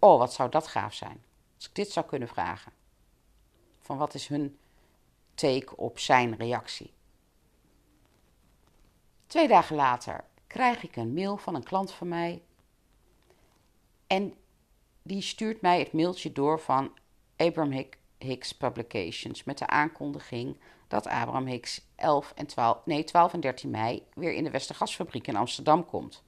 Oh, 0.00 0.18
wat 0.18 0.32
zou 0.32 0.50
dat 0.50 0.66
gaaf 0.66 0.94
zijn. 0.94 1.24
Als 1.56 1.68
ik 1.68 1.74
dit 1.74 1.90
zou 1.90 2.06
kunnen 2.06 2.28
vragen. 2.28 2.72
Van 3.80 3.96
wat 3.96 4.14
is 4.14 4.26
hun 4.26 4.58
take 5.34 5.76
op 5.76 5.98
zijn 5.98 6.36
reactie? 6.36 6.92
Twee 9.26 9.48
dagen 9.48 9.76
later 9.76 10.24
krijg 10.46 10.82
ik 10.82 10.96
een 10.96 11.12
mail 11.12 11.36
van 11.36 11.54
een 11.54 11.62
klant 11.62 11.92
van 11.92 12.08
mij. 12.08 12.42
En 14.06 14.34
die 15.02 15.22
stuurt 15.22 15.60
mij 15.60 15.78
het 15.78 15.92
mailtje 15.92 16.32
door 16.32 16.60
van 16.60 16.98
Abraham 17.36 17.86
Hicks 18.18 18.52
Publications 18.52 19.44
met 19.44 19.58
de 19.58 19.66
aankondiging 19.66 20.56
dat 20.88 21.06
Abraham 21.06 21.46
Hicks 21.46 21.80
11 21.94 22.32
en 22.36 22.46
12, 22.46 22.78
nee, 22.84 23.04
12 23.04 23.32
en 23.32 23.40
13 23.40 23.70
mei 23.70 24.06
weer 24.14 24.32
in 24.32 24.44
de 24.44 24.50
Westergasfabriek 24.50 25.26
in 25.26 25.36
Amsterdam 25.36 25.84
komt. 25.84 26.22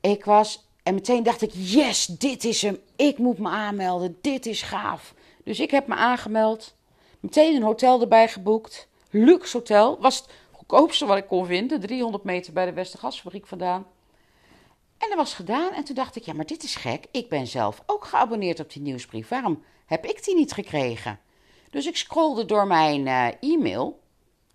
Ik 0.00 0.24
was 0.24 0.67
en 0.88 0.94
meteen 0.94 1.22
dacht 1.22 1.42
ik: 1.42 1.50
yes, 1.54 2.06
dit 2.06 2.44
is 2.44 2.62
hem. 2.62 2.78
Ik 2.96 3.18
moet 3.18 3.38
me 3.38 3.48
aanmelden. 3.48 4.18
Dit 4.20 4.46
is 4.46 4.62
gaaf. 4.62 5.14
Dus 5.44 5.60
ik 5.60 5.70
heb 5.70 5.86
me 5.86 5.94
aangemeld. 5.94 6.74
Meteen 7.20 7.56
een 7.56 7.62
hotel 7.62 8.00
erbij 8.00 8.28
geboekt. 8.28 8.88
Luxe 9.10 9.56
hotel. 9.56 9.98
Was 10.00 10.16
het 10.16 10.28
goedkoopste 10.50 11.06
wat 11.06 11.16
ik 11.16 11.26
kon 11.26 11.46
vinden. 11.46 11.80
300 11.80 12.24
meter 12.24 12.52
bij 12.52 12.64
de 12.64 12.72
Westergasfabriek 12.72 13.46
vandaan. 13.46 13.86
En 14.98 15.08
dat 15.08 15.16
was 15.16 15.34
gedaan. 15.34 15.72
En 15.72 15.84
toen 15.84 15.94
dacht 15.94 16.16
ik: 16.16 16.22
ja, 16.22 16.32
maar 16.32 16.46
dit 16.46 16.62
is 16.62 16.74
gek. 16.74 17.06
Ik 17.10 17.28
ben 17.28 17.46
zelf 17.46 17.82
ook 17.86 18.04
geabonneerd 18.04 18.60
op 18.60 18.72
die 18.72 18.82
nieuwsbrief. 18.82 19.28
Waarom 19.28 19.62
heb 19.86 20.04
ik 20.04 20.24
die 20.24 20.34
niet 20.34 20.52
gekregen? 20.52 21.20
Dus 21.70 21.86
ik 21.86 21.96
scrolde 21.96 22.44
door 22.44 22.66
mijn 22.66 23.06
uh, 23.06 23.26
e-mail. 23.40 24.00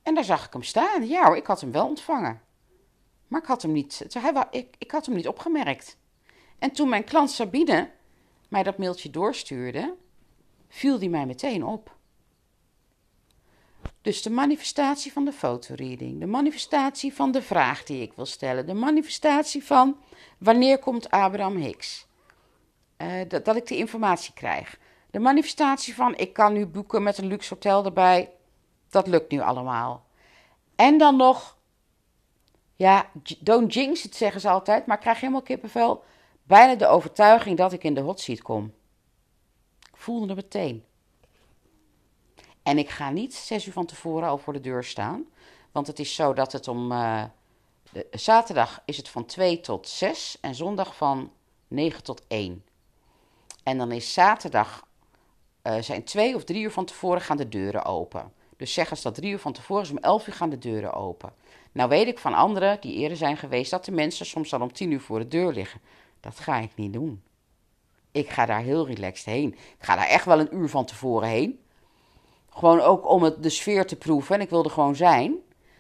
En 0.03 0.15
daar 0.15 0.23
zag 0.23 0.45
ik 0.45 0.53
hem 0.53 0.63
staan. 0.63 1.07
Ja 1.07 1.33
ik 1.35 1.45
had 1.45 1.61
hem 1.61 1.71
wel 1.71 1.87
ontvangen. 1.87 2.41
Maar 3.27 3.41
ik 3.41 3.47
had 3.47 3.61
hem 3.61 3.71
niet, 3.71 4.05
ik, 4.51 4.75
ik 4.77 4.91
had 4.91 5.05
hem 5.05 5.15
niet 5.15 5.27
opgemerkt. 5.27 5.97
En 6.63 6.72
toen 6.72 6.89
mijn 6.89 7.03
klant 7.03 7.32
Sabine 7.32 7.89
mij 8.48 8.63
dat 8.63 8.77
mailtje 8.77 9.10
doorstuurde, 9.10 9.96
viel 10.70 11.00
die 11.00 11.10
mij 11.10 11.25
meteen 11.25 11.65
op. 11.65 11.96
Dus 14.01 14.22
de 14.22 14.29
manifestatie 14.29 15.12
van 15.12 15.25
de 15.25 15.32
fotoreading, 15.32 16.20
de 16.20 16.25
manifestatie 16.25 17.13
van 17.13 17.32
de 17.32 17.41
vraag 17.41 17.84
die 17.84 18.01
ik 18.01 18.13
wil 18.13 18.25
stellen, 18.25 18.65
de 18.65 18.74
manifestatie 18.74 19.63
van 19.63 19.98
wanneer 20.38 20.79
komt 20.79 21.10
Abraham 21.10 21.55
Hicks, 21.55 22.05
uh, 22.98 23.12
dat, 23.27 23.46
dat 23.46 23.55
ik 23.55 23.67
de 23.67 23.77
informatie 23.77 24.34
krijg. 24.34 24.79
De 25.12 25.20
manifestatie 25.20 25.96
van 25.96 26.15
ik 26.15 26.34
kan 26.34 26.53
nu 26.53 26.65
boeken 26.65 27.03
met 27.03 27.17
een 27.17 27.27
luxe 27.27 27.53
hotel 27.53 27.86
erbij, 27.86 28.32
dat 28.89 29.08
lukt 29.08 29.32
nu 29.32 29.39
allemaal. 29.39 30.05
En 30.75 30.98
dan 30.98 31.15
nog, 31.15 31.58
ja, 32.75 33.10
don't 33.39 33.74
jinx 33.74 34.03
het 34.03 34.15
zeggen 34.15 34.41
ze 34.41 34.50
altijd, 34.50 34.86
maar 34.86 34.96
ik 34.96 35.01
krijg 35.01 35.20
helemaal 35.20 35.41
kippenvel 35.41 36.03
bijna 36.43 36.75
de 36.75 36.88
overtuiging 36.88 37.57
dat 37.57 37.73
ik 37.73 37.83
in 37.83 37.93
de 37.93 38.01
hot 38.01 38.19
seat 38.19 38.41
kom. 38.41 38.73
Ik 39.79 39.97
voelde 39.97 40.27
het 40.27 40.35
meteen. 40.35 40.83
En 42.63 42.77
ik 42.77 42.89
ga 42.89 43.09
niet 43.09 43.33
zes 43.33 43.65
uur 43.65 43.73
van 43.73 43.85
tevoren 43.85 44.27
al 44.27 44.38
voor 44.38 44.53
de 44.53 44.59
deur 44.59 44.83
staan. 44.83 45.25
Want 45.71 45.88
het 45.88 46.00
is 46.00 46.15
zo 46.15 46.33
dat 46.33 46.51
het 46.51 46.67
om. 46.67 46.89
De, 46.89 48.07
zaterdag 48.12 48.81
is 48.85 48.97
het 48.97 49.09
van 49.09 49.25
2 49.25 49.59
tot 49.59 49.88
6 49.88 50.38
en 50.41 50.55
zondag 50.55 50.95
van 50.95 51.31
9 51.67 52.03
tot 52.03 52.21
1. 52.27 52.63
En 53.63 53.77
dan 53.77 53.91
is 53.91 54.13
zaterdag. 54.13 54.88
Uh, 55.63 55.81
zijn 55.81 56.03
twee 56.03 56.35
of 56.35 56.43
drie 56.43 56.63
uur 56.63 56.71
van 56.71 56.85
tevoren 56.85 57.21
gaan 57.21 57.38
de 57.38 57.50
deuren 57.50 57.85
open. 57.85 58.33
Dus 58.57 58.73
zeg 58.73 58.91
eens 58.91 59.01
dat 59.01 59.15
drie 59.15 59.31
uur 59.31 59.39
van 59.39 59.53
tevoren 59.53 59.83
is 59.83 59.89
om 59.89 59.97
11 59.97 60.27
uur 60.27 60.33
gaan 60.33 60.50
de 60.50 60.57
deuren 60.57 60.93
open. 60.93 61.33
Nou 61.71 61.89
weet 61.89 62.07
ik 62.07 62.19
van 62.19 62.33
anderen 62.33 62.77
die 62.81 62.93
eerder 62.93 63.17
zijn 63.17 63.38
geweest 63.38 63.71
dat 63.71 63.85
de 63.85 63.91
mensen 63.91 64.25
soms 64.25 64.53
al 64.53 64.62
om 64.62 64.73
10 64.73 64.91
uur 64.91 65.01
voor 65.01 65.19
de 65.19 65.27
deur 65.27 65.53
liggen. 65.53 65.81
Dat 66.23 66.39
ga 66.39 66.57
ik 66.57 66.75
niet 66.75 66.93
doen. 66.93 67.23
Ik 68.11 68.29
ga 68.29 68.45
daar 68.45 68.61
heel 68.61 68.87
relaxed 68.87 69.25
heen. 69.25 69.53
Ik 69.53 69.75
ga 69.83 69.95
daar 69.95 70.07
echt 70.07 70.25
wel 70.25 70.39
een 70.39 70.55
uur 70.55 70.69
van 70.69 70.85
tevoren 70.85 71.29
heen. 71.29 71.59
Gewoon 72.49 72.79
ook 72.79 73.09
om 73.09 73.23
het, 73.23 73.43
de 73.43 73.49
sfeer 73.49 73.85
te 73.85 73.95
proeven. 73.95 74.35
En 74.35 74.41
ik 74.41 74.49
wil 74.49 74.63
er 74.63 74.69
gewoon 74.69 74.95
zijn. 74.95 75.35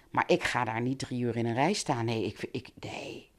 Maar 0.09 0.23
ik 0.27 0.43
ga 0.43 0.63
daar 0.63 0.81
niet 0.81 0.99
drie 0.99 1.21
uur 1.21 1.35
in 1.35 1.45
een 1.45 1.53
rij 1.53 1.73
staan. 1.73 2.05
Nee, 2.05 2.25
ik, 2.25 2.47
ik, 2.51 2.69
nee. 2.79 3.31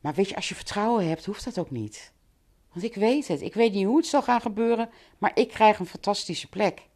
Maar 0.00 0.14
weet 0.14 0.28
je, 0.28 0.36
als 0.36 0.48
je 0.48 0.54
vertrouwen 0.54 1.08
hebt, 1.08 1.24
hoeft 1.24 1.44
dat 1.44 1.58
ook 1.58 1.70
niet. 1.70 2.12
Want 2.72 2.84
ik 2.84 2.94
weet 2.94 3.28
het. 3.28 3.42
Ik 3.42 3.54
weet 3.54 3.72
niet 3.72 3.86
hoe 3.86 3.96
het 3.96 4.06
zal 4.06 4.22
gaan 4.22 4.40
gebeuren. 4.40 4.90
Maar 5.18 5.32
ik 5.34 5.48
krijg 5.48 5.78
een 5.78 5.86
fantastische 5.86 6.48
plek. 6.48 6.88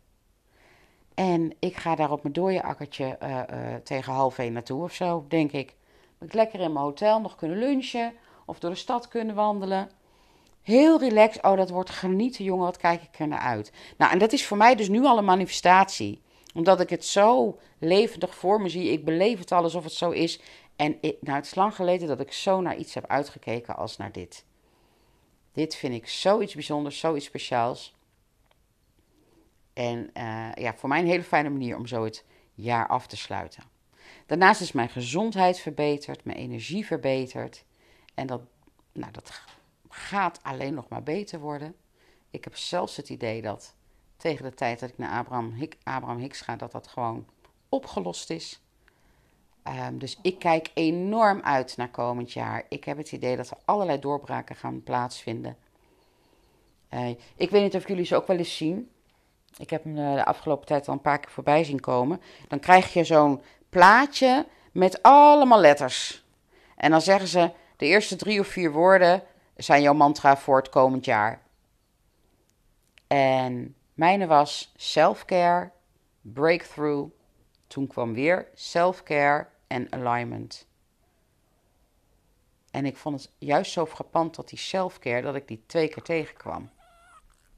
En 1.14 1.52
ik 1.58 1.76
ga 1.76 1.94
daar 1.94 2.10
op 2.10 2.22
mijn 2.22 2.34
dode 2.34 2.62
akkertje 2.62 3.18
uh, 3.22 3.28
uh, 3.30 3.74
tegen 3.74 4.12
half 4.12 4.38
één 4.38 4.52
naartoe 4.52 4.82
of 4.82 4.92
zo, 4.92 5.24
denk 5.28 5.52
ik. 5.52 5.74
Dat 6.18 6.28
ik 6.28 6.34
lekker 6.34 6.60
in 6.60 6.72
mijn 6.72 6.84
hotel 6.84 7.20
nog 7.20 7.36
kunnen 7.36 7.58
lunchen 7.58 8.14
of 8.44 8.58
door 8.58 8.70
de 8.70 8.76
stad 8.76 9.08
kunnen 9.08 9.34
wandelen. 9.34 9.90
Heel 10.62 10.98
relaxed. 10.98 11.42
Oh, 11.42 11.56
dat 11.56 11.70
wordt 11.70 11.90
genieten, 11.90 12.44
jongen. 12.44 12.64
Wat 12.64 12.76
kijk 12.76 13.02
ik 13.02 13.18
er 13.18 13.28
naar 13.28 13.38
uit. 13.38 13.72
Nou, 13.96 14.12
en 14.12 14.18
dat 14.18 14.32
is 14.32 14.46
voor 14.46 14.56
mij 14.56 14.74
dus 14.74 14.88
nu 14.88 15.04
al 15.04 15.18
een 15.18 15.24
manifestatie. 15.24 16.22
Omdat 16.54 16.80
ik 16.80 16.90
het 16.90 17.04
zo 17.04 17.58
levendig 17.78 18.34
voor 18.34 18.60
me 18.60 18.68
zie. 18.68 18.90
Ik 18.90 19.04
beleef 19.04 19.38
het 19.38 19.52
al 19.52 19.62
alsof 19.62 19.84
het 19.84 19.92
zo 19.92 20.10
is. 20.10 20.40
En 20.76 20.98
nou, 21.00 21.36
het 21.36 21.46
is 21.46 21.54
lang 21.54 21.74
geleden 21.74 22.08
dat 22.08 22.20
ik 22.20 22.32
zo 22.32 22.60
naar 22.60 22.76
iets 22.76 22.94
heb 22.94 23.06
uitgekeken 23.06 23.76
als 23.76 23.96
naar 23.96 24.12
dit. 24.12 24.44
Dit 25.52 25.76
vind 25.76 25.94
ik 25.94 26.08
zoiets 26.08 26.54
bijzonders, 26.54 26.98
zoiets 26.98 27.26
speciaals. 27.26 27.94
En 29.72 30.10
uh, 30.16 30.52
ja, 30.54 30.74
voor 30.74 30.88
mij 30.88 30.98
een 31.00 31.06
hele 31.06 31.22
fijne 31.22 31.50
manier 31.50 31.76
om 31.76 31.86
zo 31.86 32.04
het 32.04 32.24
jaar 32.54 32.86
af 32.88 33.06
te 33.06 33.16
sluiten. 33.16 33.62
Daarnaast 34.26 34.60
is 34.60 34.72
mijn 34.72 34.88
gezondheid 34.88 35.58
verbeterd, 35.58 36.24
mijn 36.24 36.38
energie 36.38 36.86
verbeterd. 36.86 37.64
En 38.14 38.26
dat, 38.26 38.40
nou, 38.92 39.12
dat 39.12 39.40
gaat 39.88 40.38
alleen 40.42 40.74
nog 40.74 40.88
maar 40.88 41.02
beter 41.02 41.40
worden. 41.40 41.74
Ik 42.30 42.44
heb 42.44 42.56
zelfs 42.56 42.96
het 42.96 43.08
idee 43.08 43.42
dat 43.42 43.74
tegen 44.16 44.44
de 44.44 44.54
tijd 44.54 44.80
dat 44.80 44.88
ik 44.88 44.98
naar 44.98 45.18
Abraham, 45.18 45.54
Abraham 45.82 46.18
Hicks 46.18 46.40
ga, 46.40 46.56
dat 46.56 46.72
dat 46.72 46.86
gewoon 46.86 47.26
opgelost 47.68 48.30
is. 48.30 48.60
Um, 49.88 49.98
dus 49.98 50.18
ik 50.22 50.38
kijk 50.38 50.70
enorm 50.74 51.40
uit 51.40 51.76
naar 51.76 51.90
komend 51.90 52.32
jaar. 52.32 52.64
Ik 52.68 52.84
heb 52.84 52.96
het 52.96 53.12
idee 53.12 53.36
dat 53.36 53.50
er 53.50 53.56
allerlei 53.64 53.98
doorbraken 53.98 54.56
gaan 54.56 54.82
plaatsvinden. 54.82 55.56
Uh, 56.90 57.08
ik 57.36 57.50
weet 57.50 57.62
niet 57.62 57.74
of 57.74 57.88
jullie 57.88 58.04
ze 58.04 58.16
ook 58.16 58.26
wel 58.26 58.36
eens 58.36 58.56
zien. 58.56 58.90
Ik 59.56 59.70
heb 59.70 59.84
hem 59.84 59.94
de 59.94 60.24
afgelopen 60.24 60.66
tijd 60.66 60.88
al 60.88 60.94
een 60.94 61.00
paar 61.00 61.18
keer 61.18 61.30
voorbij 61.30 61.64
zien 61.64 61.80
komen. 61.80 62.20
Dan 62.48 62.60
krijg 62.60 62.92
je 62.92 63.04
zo'n 63.04 63.42
plaatje 63.68 64.46
met 64.72 65.02
allemaal 65.02 65.60
letters. 65.60 66.24
En 66.76 66.90
dan 66.90 67.00
zeggen 67.00 67.28
ze: 67.28 67.50
de 67.76 67.86
eerste 67.86 68.16
drie 68.16 68.40
of 68.40 68.46
vier 68.46 68.72
woorden 68.72 69.22
zijn 69.56 69.82
jouw 69.82 69.94
mantra 69.94 70.36
voor 70.36 70.56
het 70.56 70.68
komend 70.68 71.04
jaar. 71.04 71.42
En 73.06 73.74
mijne 73.94 74.26
was 74.26 74.72
self-care, 74.76 75.70
breakthrough. 76.20 77.10
Toen 77.66 77.86
kwam 77.86 78.14
weer 78.14 78.48
self-care 78.54 79.46
en 79.66 79.92
alignment. 79.92 80.66
En 82.70 82.86
ik 82.86 82.96
vond 82.96 83.22
het 83.22 83.30
juist 83.38 83.72
zo 83.72 83.86
frappant 83.86 84.34
dat 84.34 84.48
die 84.48 84.58
self-care, 84.58 85.22
dat 85.22 85.34
ik 85.34 85.48
die 85.48 85.62
twee 85.66 85.88
keer 85.88 86.02
tegenkwam. 86.02 86.70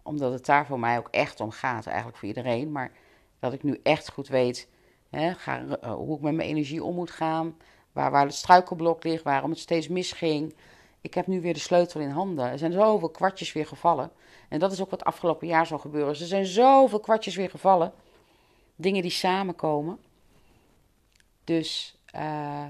Omdat 0.03 0.33
het 0.33 0.47
daar 0.47 0.67
voor 0.67 0.79
mij 0.79 0.99
ook 0.99 1.09
echt 1.11 1.41
om 1.41 1.51
gaat, 1.51 1.87
eigenlijk 1.87 2.17
voor 2.17 2.29
iedereen. 2.29 2.73
Maar 2.73 2.93
dat 3.39 3.53
ik 3.53 3.63
nu 3.63 3.81
echt 3.83 4.11
goed 4.11 4.29
weet 4.29 4.69
hè, 5.11 5.31
uh, 5.31 5.95
hoe 5.95 6.17
ik 6.17 6.23
met 6.23 6.35
mijn 6.35 6.49
energie 6.49 6.85
om 6.85 6.95
moet 6.95 7.11
gaan. 7.11 7.57
Waar, 7.97 8.11
waar 8.11 8.25
het 8.25 8.35
struikelblok 8.35 9.05
ligt, 9.05 9.23
waarom 9.23 9.50
het 9.50 9.59
steeds 9.59 9.88
misging. 9.88 10.55
Ik 11.00 11.15
heb 11.15 11.26
nu 11.26 11.41
weer 11.41 11.55
de 11.55 11.61
sleutel 11.61 12.00
in 12.00 12.11
handen. 12.11 12.50
Er 12.50 12.59
zijn 12.59 12.73
zoveel 12.73 13.09
kwartjes 13.09 13.53
weer 13.53 13.67
gevallen. 13.67 14.11
En 14.49 14.59
dat 14.59 14.73
is 14.73 14.81
ook 14.81 14.91
wat 14.91 15.05
afgelopen 15.05 15.47
jaar 15.47 15.67
zal 15.67 15.79
gebeuren. 15.79 16.09
Er 16.09 16.26
zijn 16.26 16.47
zoveel 16.47 17.00
kwartjes 17.00 17.37
weer 17.37 17.50
gevallen. 17.50 17.93
Dingen 18.75 19.03
die 19.03 19.11
samenkomen. 19.11 19.99
Dus 21.45 21.99
uh, 22.15 22.65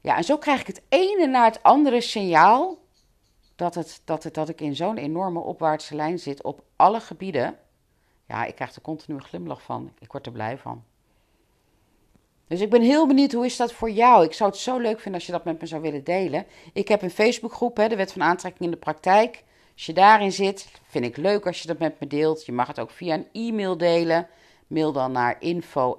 ja, 0.00 0.16
en 0.16 0.24
zo 0.24 0.38
krijg 0.38 0.60
ik 0.60 0.66
het 0.66 0.82
ene 0.88 1.26
na 1.26 1.44
het 1.44 1.62
andere 1.62 2.00
signaal 2.00 2.78
dat, 3.56 3.74
het, 3.74 4.00
dat, 4.04 4.22
het, 4.22 4.34
dat 4.34 4.48
ik 4.48 4.60
in 4.60 4.76
zo'n 4.76 4.96
enorme 4.96 5.40
opwaartse 5.40 5.94
lijn 5.94 6.18
zit 6.18 6.42
op 6.42 6.62
alle 6.76 7.00
gebieden. 7.00 7.58
Ja, 8.26 8.44
ik 8.44 8.54
krijg 8.54 8.74
er 8.74 8.82
continu 8.82 9.16
een 9.16 9.24
glimlach 9.24 9.62
van. 9.62 9.92
Ik 9.98 10.12
word 10.12 10.26
er 10.26 10.32
blij 10.32 10.58
van. 10.58 10.84
Dus 12.48 12.60
ik 12.60 12.70
ben 12.70 12.82
heel 12.82 13.06
benieuwd, 13.06 13.32
hoe 13.32 13.44
is 13.44 13.56
dat 13.56 13.72
voor 13.72 13.90
jou? 13.90 14.24
Ik 14.24 14.32
zou 14.32 14.50
het 14.50 14.58
zo 14.58 14.78
leuk 14.78 15.00
vinden 15.00 15.14
als 15.14 15.26
je 15.26 15.32
dat 15.32 15.44
met 15.44 15.60
me 15.60 15.66
zou 15.66 15.82
willen 15.82 16.04
delen. 16.04 16.46
Ik 16.72 16.88
heb 16.88 17.02
een 17.02 17.10
Facebookgroep, 17.10 17.76
hè, 17.76 17.88
de 17.88 17.96
Wet 17.96 18.12
van 18.12 18.22
Aantrekking 18.22 18.64
in 18.64 18.70
de 18.70 18.76
Praktijk. 18.76 19.44
Als 19.74 19.86
je 19.86 19.92
daarin 19.92 20.32
zit, 20.32 20.68
vind 20.88 21.04
ik 21.04 21.16
leuk 21.16 21.46
als 21.46 21.62
je 21.62 21.68
dat 21.68 21.78
met 21.78 22.00
me 22.00 22.06
deelt. 22.06 22.46
Je 22.46 22.52
mag 22.52 22.66
het 22.66 22.78
ook 22.78 22.90
via 22.90 23.14
een 23.14 23.28
e-mail 23.32 23.76
delen. 23.76 24.28
Mail 24.66 24.92
dan 24.92 25.12
naar 25.12 25.36
info 25.40 25.98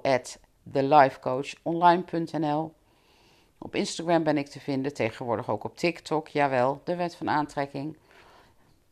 thelifecoachonline.nl. 0.72 2.72
Op 3.58 3.74
Instagram 3.74 4.22
ben 4.22 4.38
ik 4.38 4.48
te 4.48 4.60
vinden, 4.60 4.94
tegenwoordig 4.94 5.50
ook 5.50 5.64
op 5.64 5.76
TikTok, 5.76 6.28
jawel, 6.28 6.80
de 6.84 6.96
wet 6.96 7.14
van 7.14 7.30
aantrekking. 7.30 7.96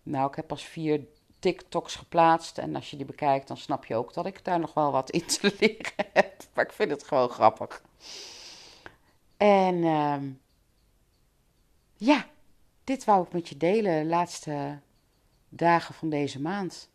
Nou, 0.02 0.28
ik 0.28 0.36
heb 0.36 0.46
pas 0.46 0.64
vier 0.64 1.00
TikToks 1.38 1.94
geplaatst 1.94 2.58
en 2.58 2.74
als 2.74 2.90
je 2.90 2.96
die 2.96 3.06
bekijkt, 3.06 3.48
dan 3.48 3.56
snap 3.56 3.84
je 3.84 3.94
ook 3.94 4.14
dat 4.14 4.26
ik 4.26 4.44
daar 4.44 4.60
nog 4.60 4.74
wel 4.74 4.92
wat 4.92 5.10
in 5.10 5.26
te 5.26 5.54
leren 5.58 5.92
heb. 6.12 6.27
Maar 6.58 6.66
ik 6.66 6.72
vind 6.72 6.90
het 6.90 7.04
gewoon 7.04 7.28
grappig. 7.28 7.82
En 9.36 9.74
uh, 9.74 10.16
ja, 11.96 12.26
dit 12.84 13.04
wou 13.04 13.26
ik 13.26 13.32
met 13.32 13.48
je 13.48 13.56
delen 13.56 14.02
de 14.02 14.08
laatste 14.08 14.78
dagen 15.48 15.94
van 15.94 16.08
deze 16.08 16.40
maand. 16.40 16.90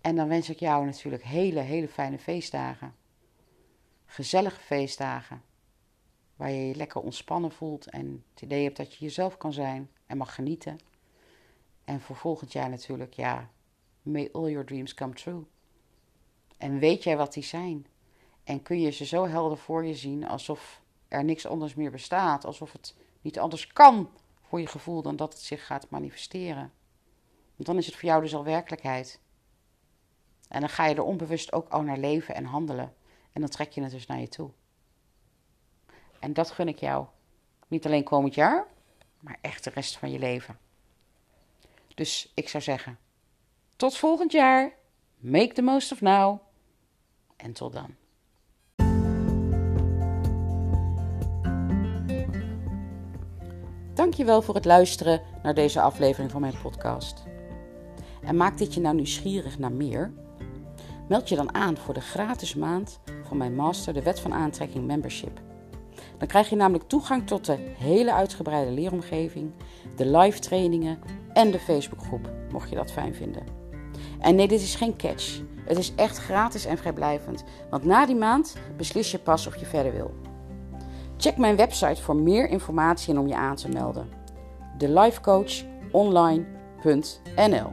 En 0.00 0.16
dan 0.16 0.28
wens 0.28 0.48
ik 0.48 0.58
jou 0.58 0.84
natuurlijk 0.84 1.22
hele, 1.22 1.60
hele 1.60 1.88
fijne 1.88 2.18
feestdagen 2.18 2.94
gezellige 4.06 4.60
feestdagen. 4.60 5.42
Waar 6.36 6.50
je 6.50 6.66
je 6.66 6.74
lekker 6.74 7.00
ontspannen 7.00 7.52
voelt 7.52 7.90
en 7.90 8.24
het 8.32 8.42
idee 8.42 8.64
hebt 8.64 8.76
dat 8.76 8.94
je 8.94 9.04
jezelf 9.04 9.36
kan 9.36 9.52
zijn 9.52 9.90
en 10.06 10.16
mag 10.16 10.34
genieten. 10.34 10.78
En 11.84 12.00
voor 12.00 12.16
volgend 12.16 12.52
jaar 12.52 12.70
natuurlijk, 12.70 13.14
ja, 13.14 13.50
may 14.02 14.28
all 14.32 14.50
your 14.50 14.66
dreams 14.66 14.94
come 14.94 15.14
true. 15.14 15.44
En 16.56 16.78
weet 16.78 17.02
jij 17.02 17.16
wat 17.16 17.32
die 17.32 17.44
zijn? 17.44 17.86
En 18.50 18.62
kun 18.62 18.80
je 18.80 18.90
ze 18.90 19.04
zo 19.04 19.26
helder 19.26 19.58
voor 19.58 19.84
je 19.84 19.94
zien 19.94 20.26
alsof 20.26 20.80
er 21.08 21.24
niks 21.24 21.46
anders 21.46 21.74
meer 21.74 21.90
bestaat, 21.90 22.44
alsof 22.44 22.72
het 22.72 22.94
niet 23.20 23.38
anders 23.38 23.66
kan 23.66 24.10
voor 24.40 24.60
je 24.60 24.66
gevoel 24.66 25.02
dan 25.02 25.16
dat 25.16 25.32
het 25.32 25.42
zich 25.42 25.66
gaat 25.66 25.90
manifesteren. 25.90 26.72
Want 27.54 27.66
dan 27.66 27.76
is 27.76 27.86
het 27.86 27.94
voor 27.94 28.08
jou 28.08 28.22
dus 28.22 28.34
al 28.34 28.44
werkelijkheid. 28.44 29.20
En 30.48 30.60
dan 30.60 30.68
ga 30.68 30.86
je 30.86 30.94
er 30.94 31.02
onbewust 31.02 31.52
ook 31.52 31.68
al 31.68 31.82
naar 31.82 31.98
leven 31.98 32.34
en 32.34 32.44
handelen. 32.44 32.94
En 33.32 33.40
dan 33.40 33.50
trek 33.50 33.72
je 33.72 33.82
het 33.82 33.90
dus 33.90 34.06
naar 34.06 34.20
je 34.20 34.28
toe. 34.28 34.50
En 36.18 36.32
dat 36.32 36.50
gun 36.50 36.68
ik 36.68 36.78
jou. 36.78 37.06
Niet 37.68 37.86
alleen 37.86 38.04
komend 38.04 38.34
jaar, 38.34 38.66
maar 39.20 39.38
echt 39.40 39.64
de 39.64 39.70
rest 39.70 39.96
van 39.96 40.10
je 40.10 40.18
leven. 40.18 40.58
Dus 41.94 42.32
ik 42.34 42.48
zou 42.48 42.62
zeggen, 42.62 42.98
tot 43.76 43.96
volgend 43.96 44.32
jaar. 44.32 44.72
Make 45.16 45.52
the 45.52 45.62
most 45.62 45.92
of 45.92 46.00
now. 46.00 46.40
En 47.36 47.52
tot 47.52 47.72
dan. 47.72 47.99
Dankjewel 54.00 54.42
voor 54.42 54.54
het 54.54 54.64
luisteren 54.64 55.20
naar 55.42 55.54
deze 55.54 55.80
aflevering 55.80 56.30
van 56.30 56.40
mijn 56.40 56.54
podcast. 56.62 57.22
En 58.22 58.36
maakt 58.36 58.58
dit 58.58 58.74
je 58.74 58.80
nou 58.80 58.94
nieuwsgierig 58.94 59.58
naar 59.58 59.72
meer? 59.72 60.12
Meld 61.08 61.28
je 61.28 61.36
dan 61.36 61.54
aan 61.54 61.76
voor 61.76 61.94
de 61.94 62.00
gratis 62.00 62.54
maand 62.54 63.00
van 63.22 63.36
mijn 63.36 63.54
master, 63.54 63.94
de 63.94 64.02
Wet 64.02 64.20
van 64.20 64.34
Aantrekking 64.34 64.86
Membership. 64.86 65.40
Dan 66.18 66.28
krijg 66.28 66.48
je 66.48 66.56
namelijk 66.56 66.88
toegang 66.88 67.26
tot 67.26 67.44
de 67.44 67.56
hele 67.78 68.12
uitgebreide 68.12 68.70
leeromgeving, 68.70 69.52
de 69.96 70.18
live 70.18 70.38
trainingen 70.38 70.98
en 71.32 71.50
de 71.50 71.58
Facebookgroep, 71.58 72.30
mocht 72.52 72.68
je 72.68 72.76
dat 72.76 72.92
fijn 72.92 73.14
vinden. 73.14 73.42
En 74.20 74.34
nee, 74.34 74.48
dit 74.48 74.60
is 74.60 74.74
geen 74.74 74.96
catch. 74.96 75.40
Het 75.64 75.78
is 75.78 75.94
echt 75.94 76.18
gratis 76.18 76.64
en 76.64 76.78
vrijblijvend, 76.78 77.44
want 77.70 77.84
na 77.84 78.06
die 78.06 78.16
maand 78.16 78.56
beslis 78.76 79.10
je 79.10 79.18
pas 79.18 79.46
of 79.46 79.56
je 79.56 79.66
verder 79.66 79.92
wil. 79.92 80.29
Check 81.20 81.36
mijn 81.36 81.56
website 81.56 82.02
voor 82.02 82.16
meer 82.16 82.48
informatie 82.48 83.14
en 83.14 83.20
om 83.20 83.26
je 83.26 83.34
aan 83.34 83.56
te 83.56 83.68
melden. 83.68 84.08
thelifecoachonline.nl 84.78 87.72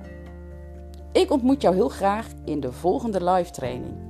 Ik 1.12 1.31
ontmoet 1.31 1.62
jou 1.62 1.75
heel 1.75 1.89
graag 1.89 2.27
in 2.45 2.60
de 2.60 2.71
volgende 2.71 3.23
live 3.23 3.51
training. 3.51 4.05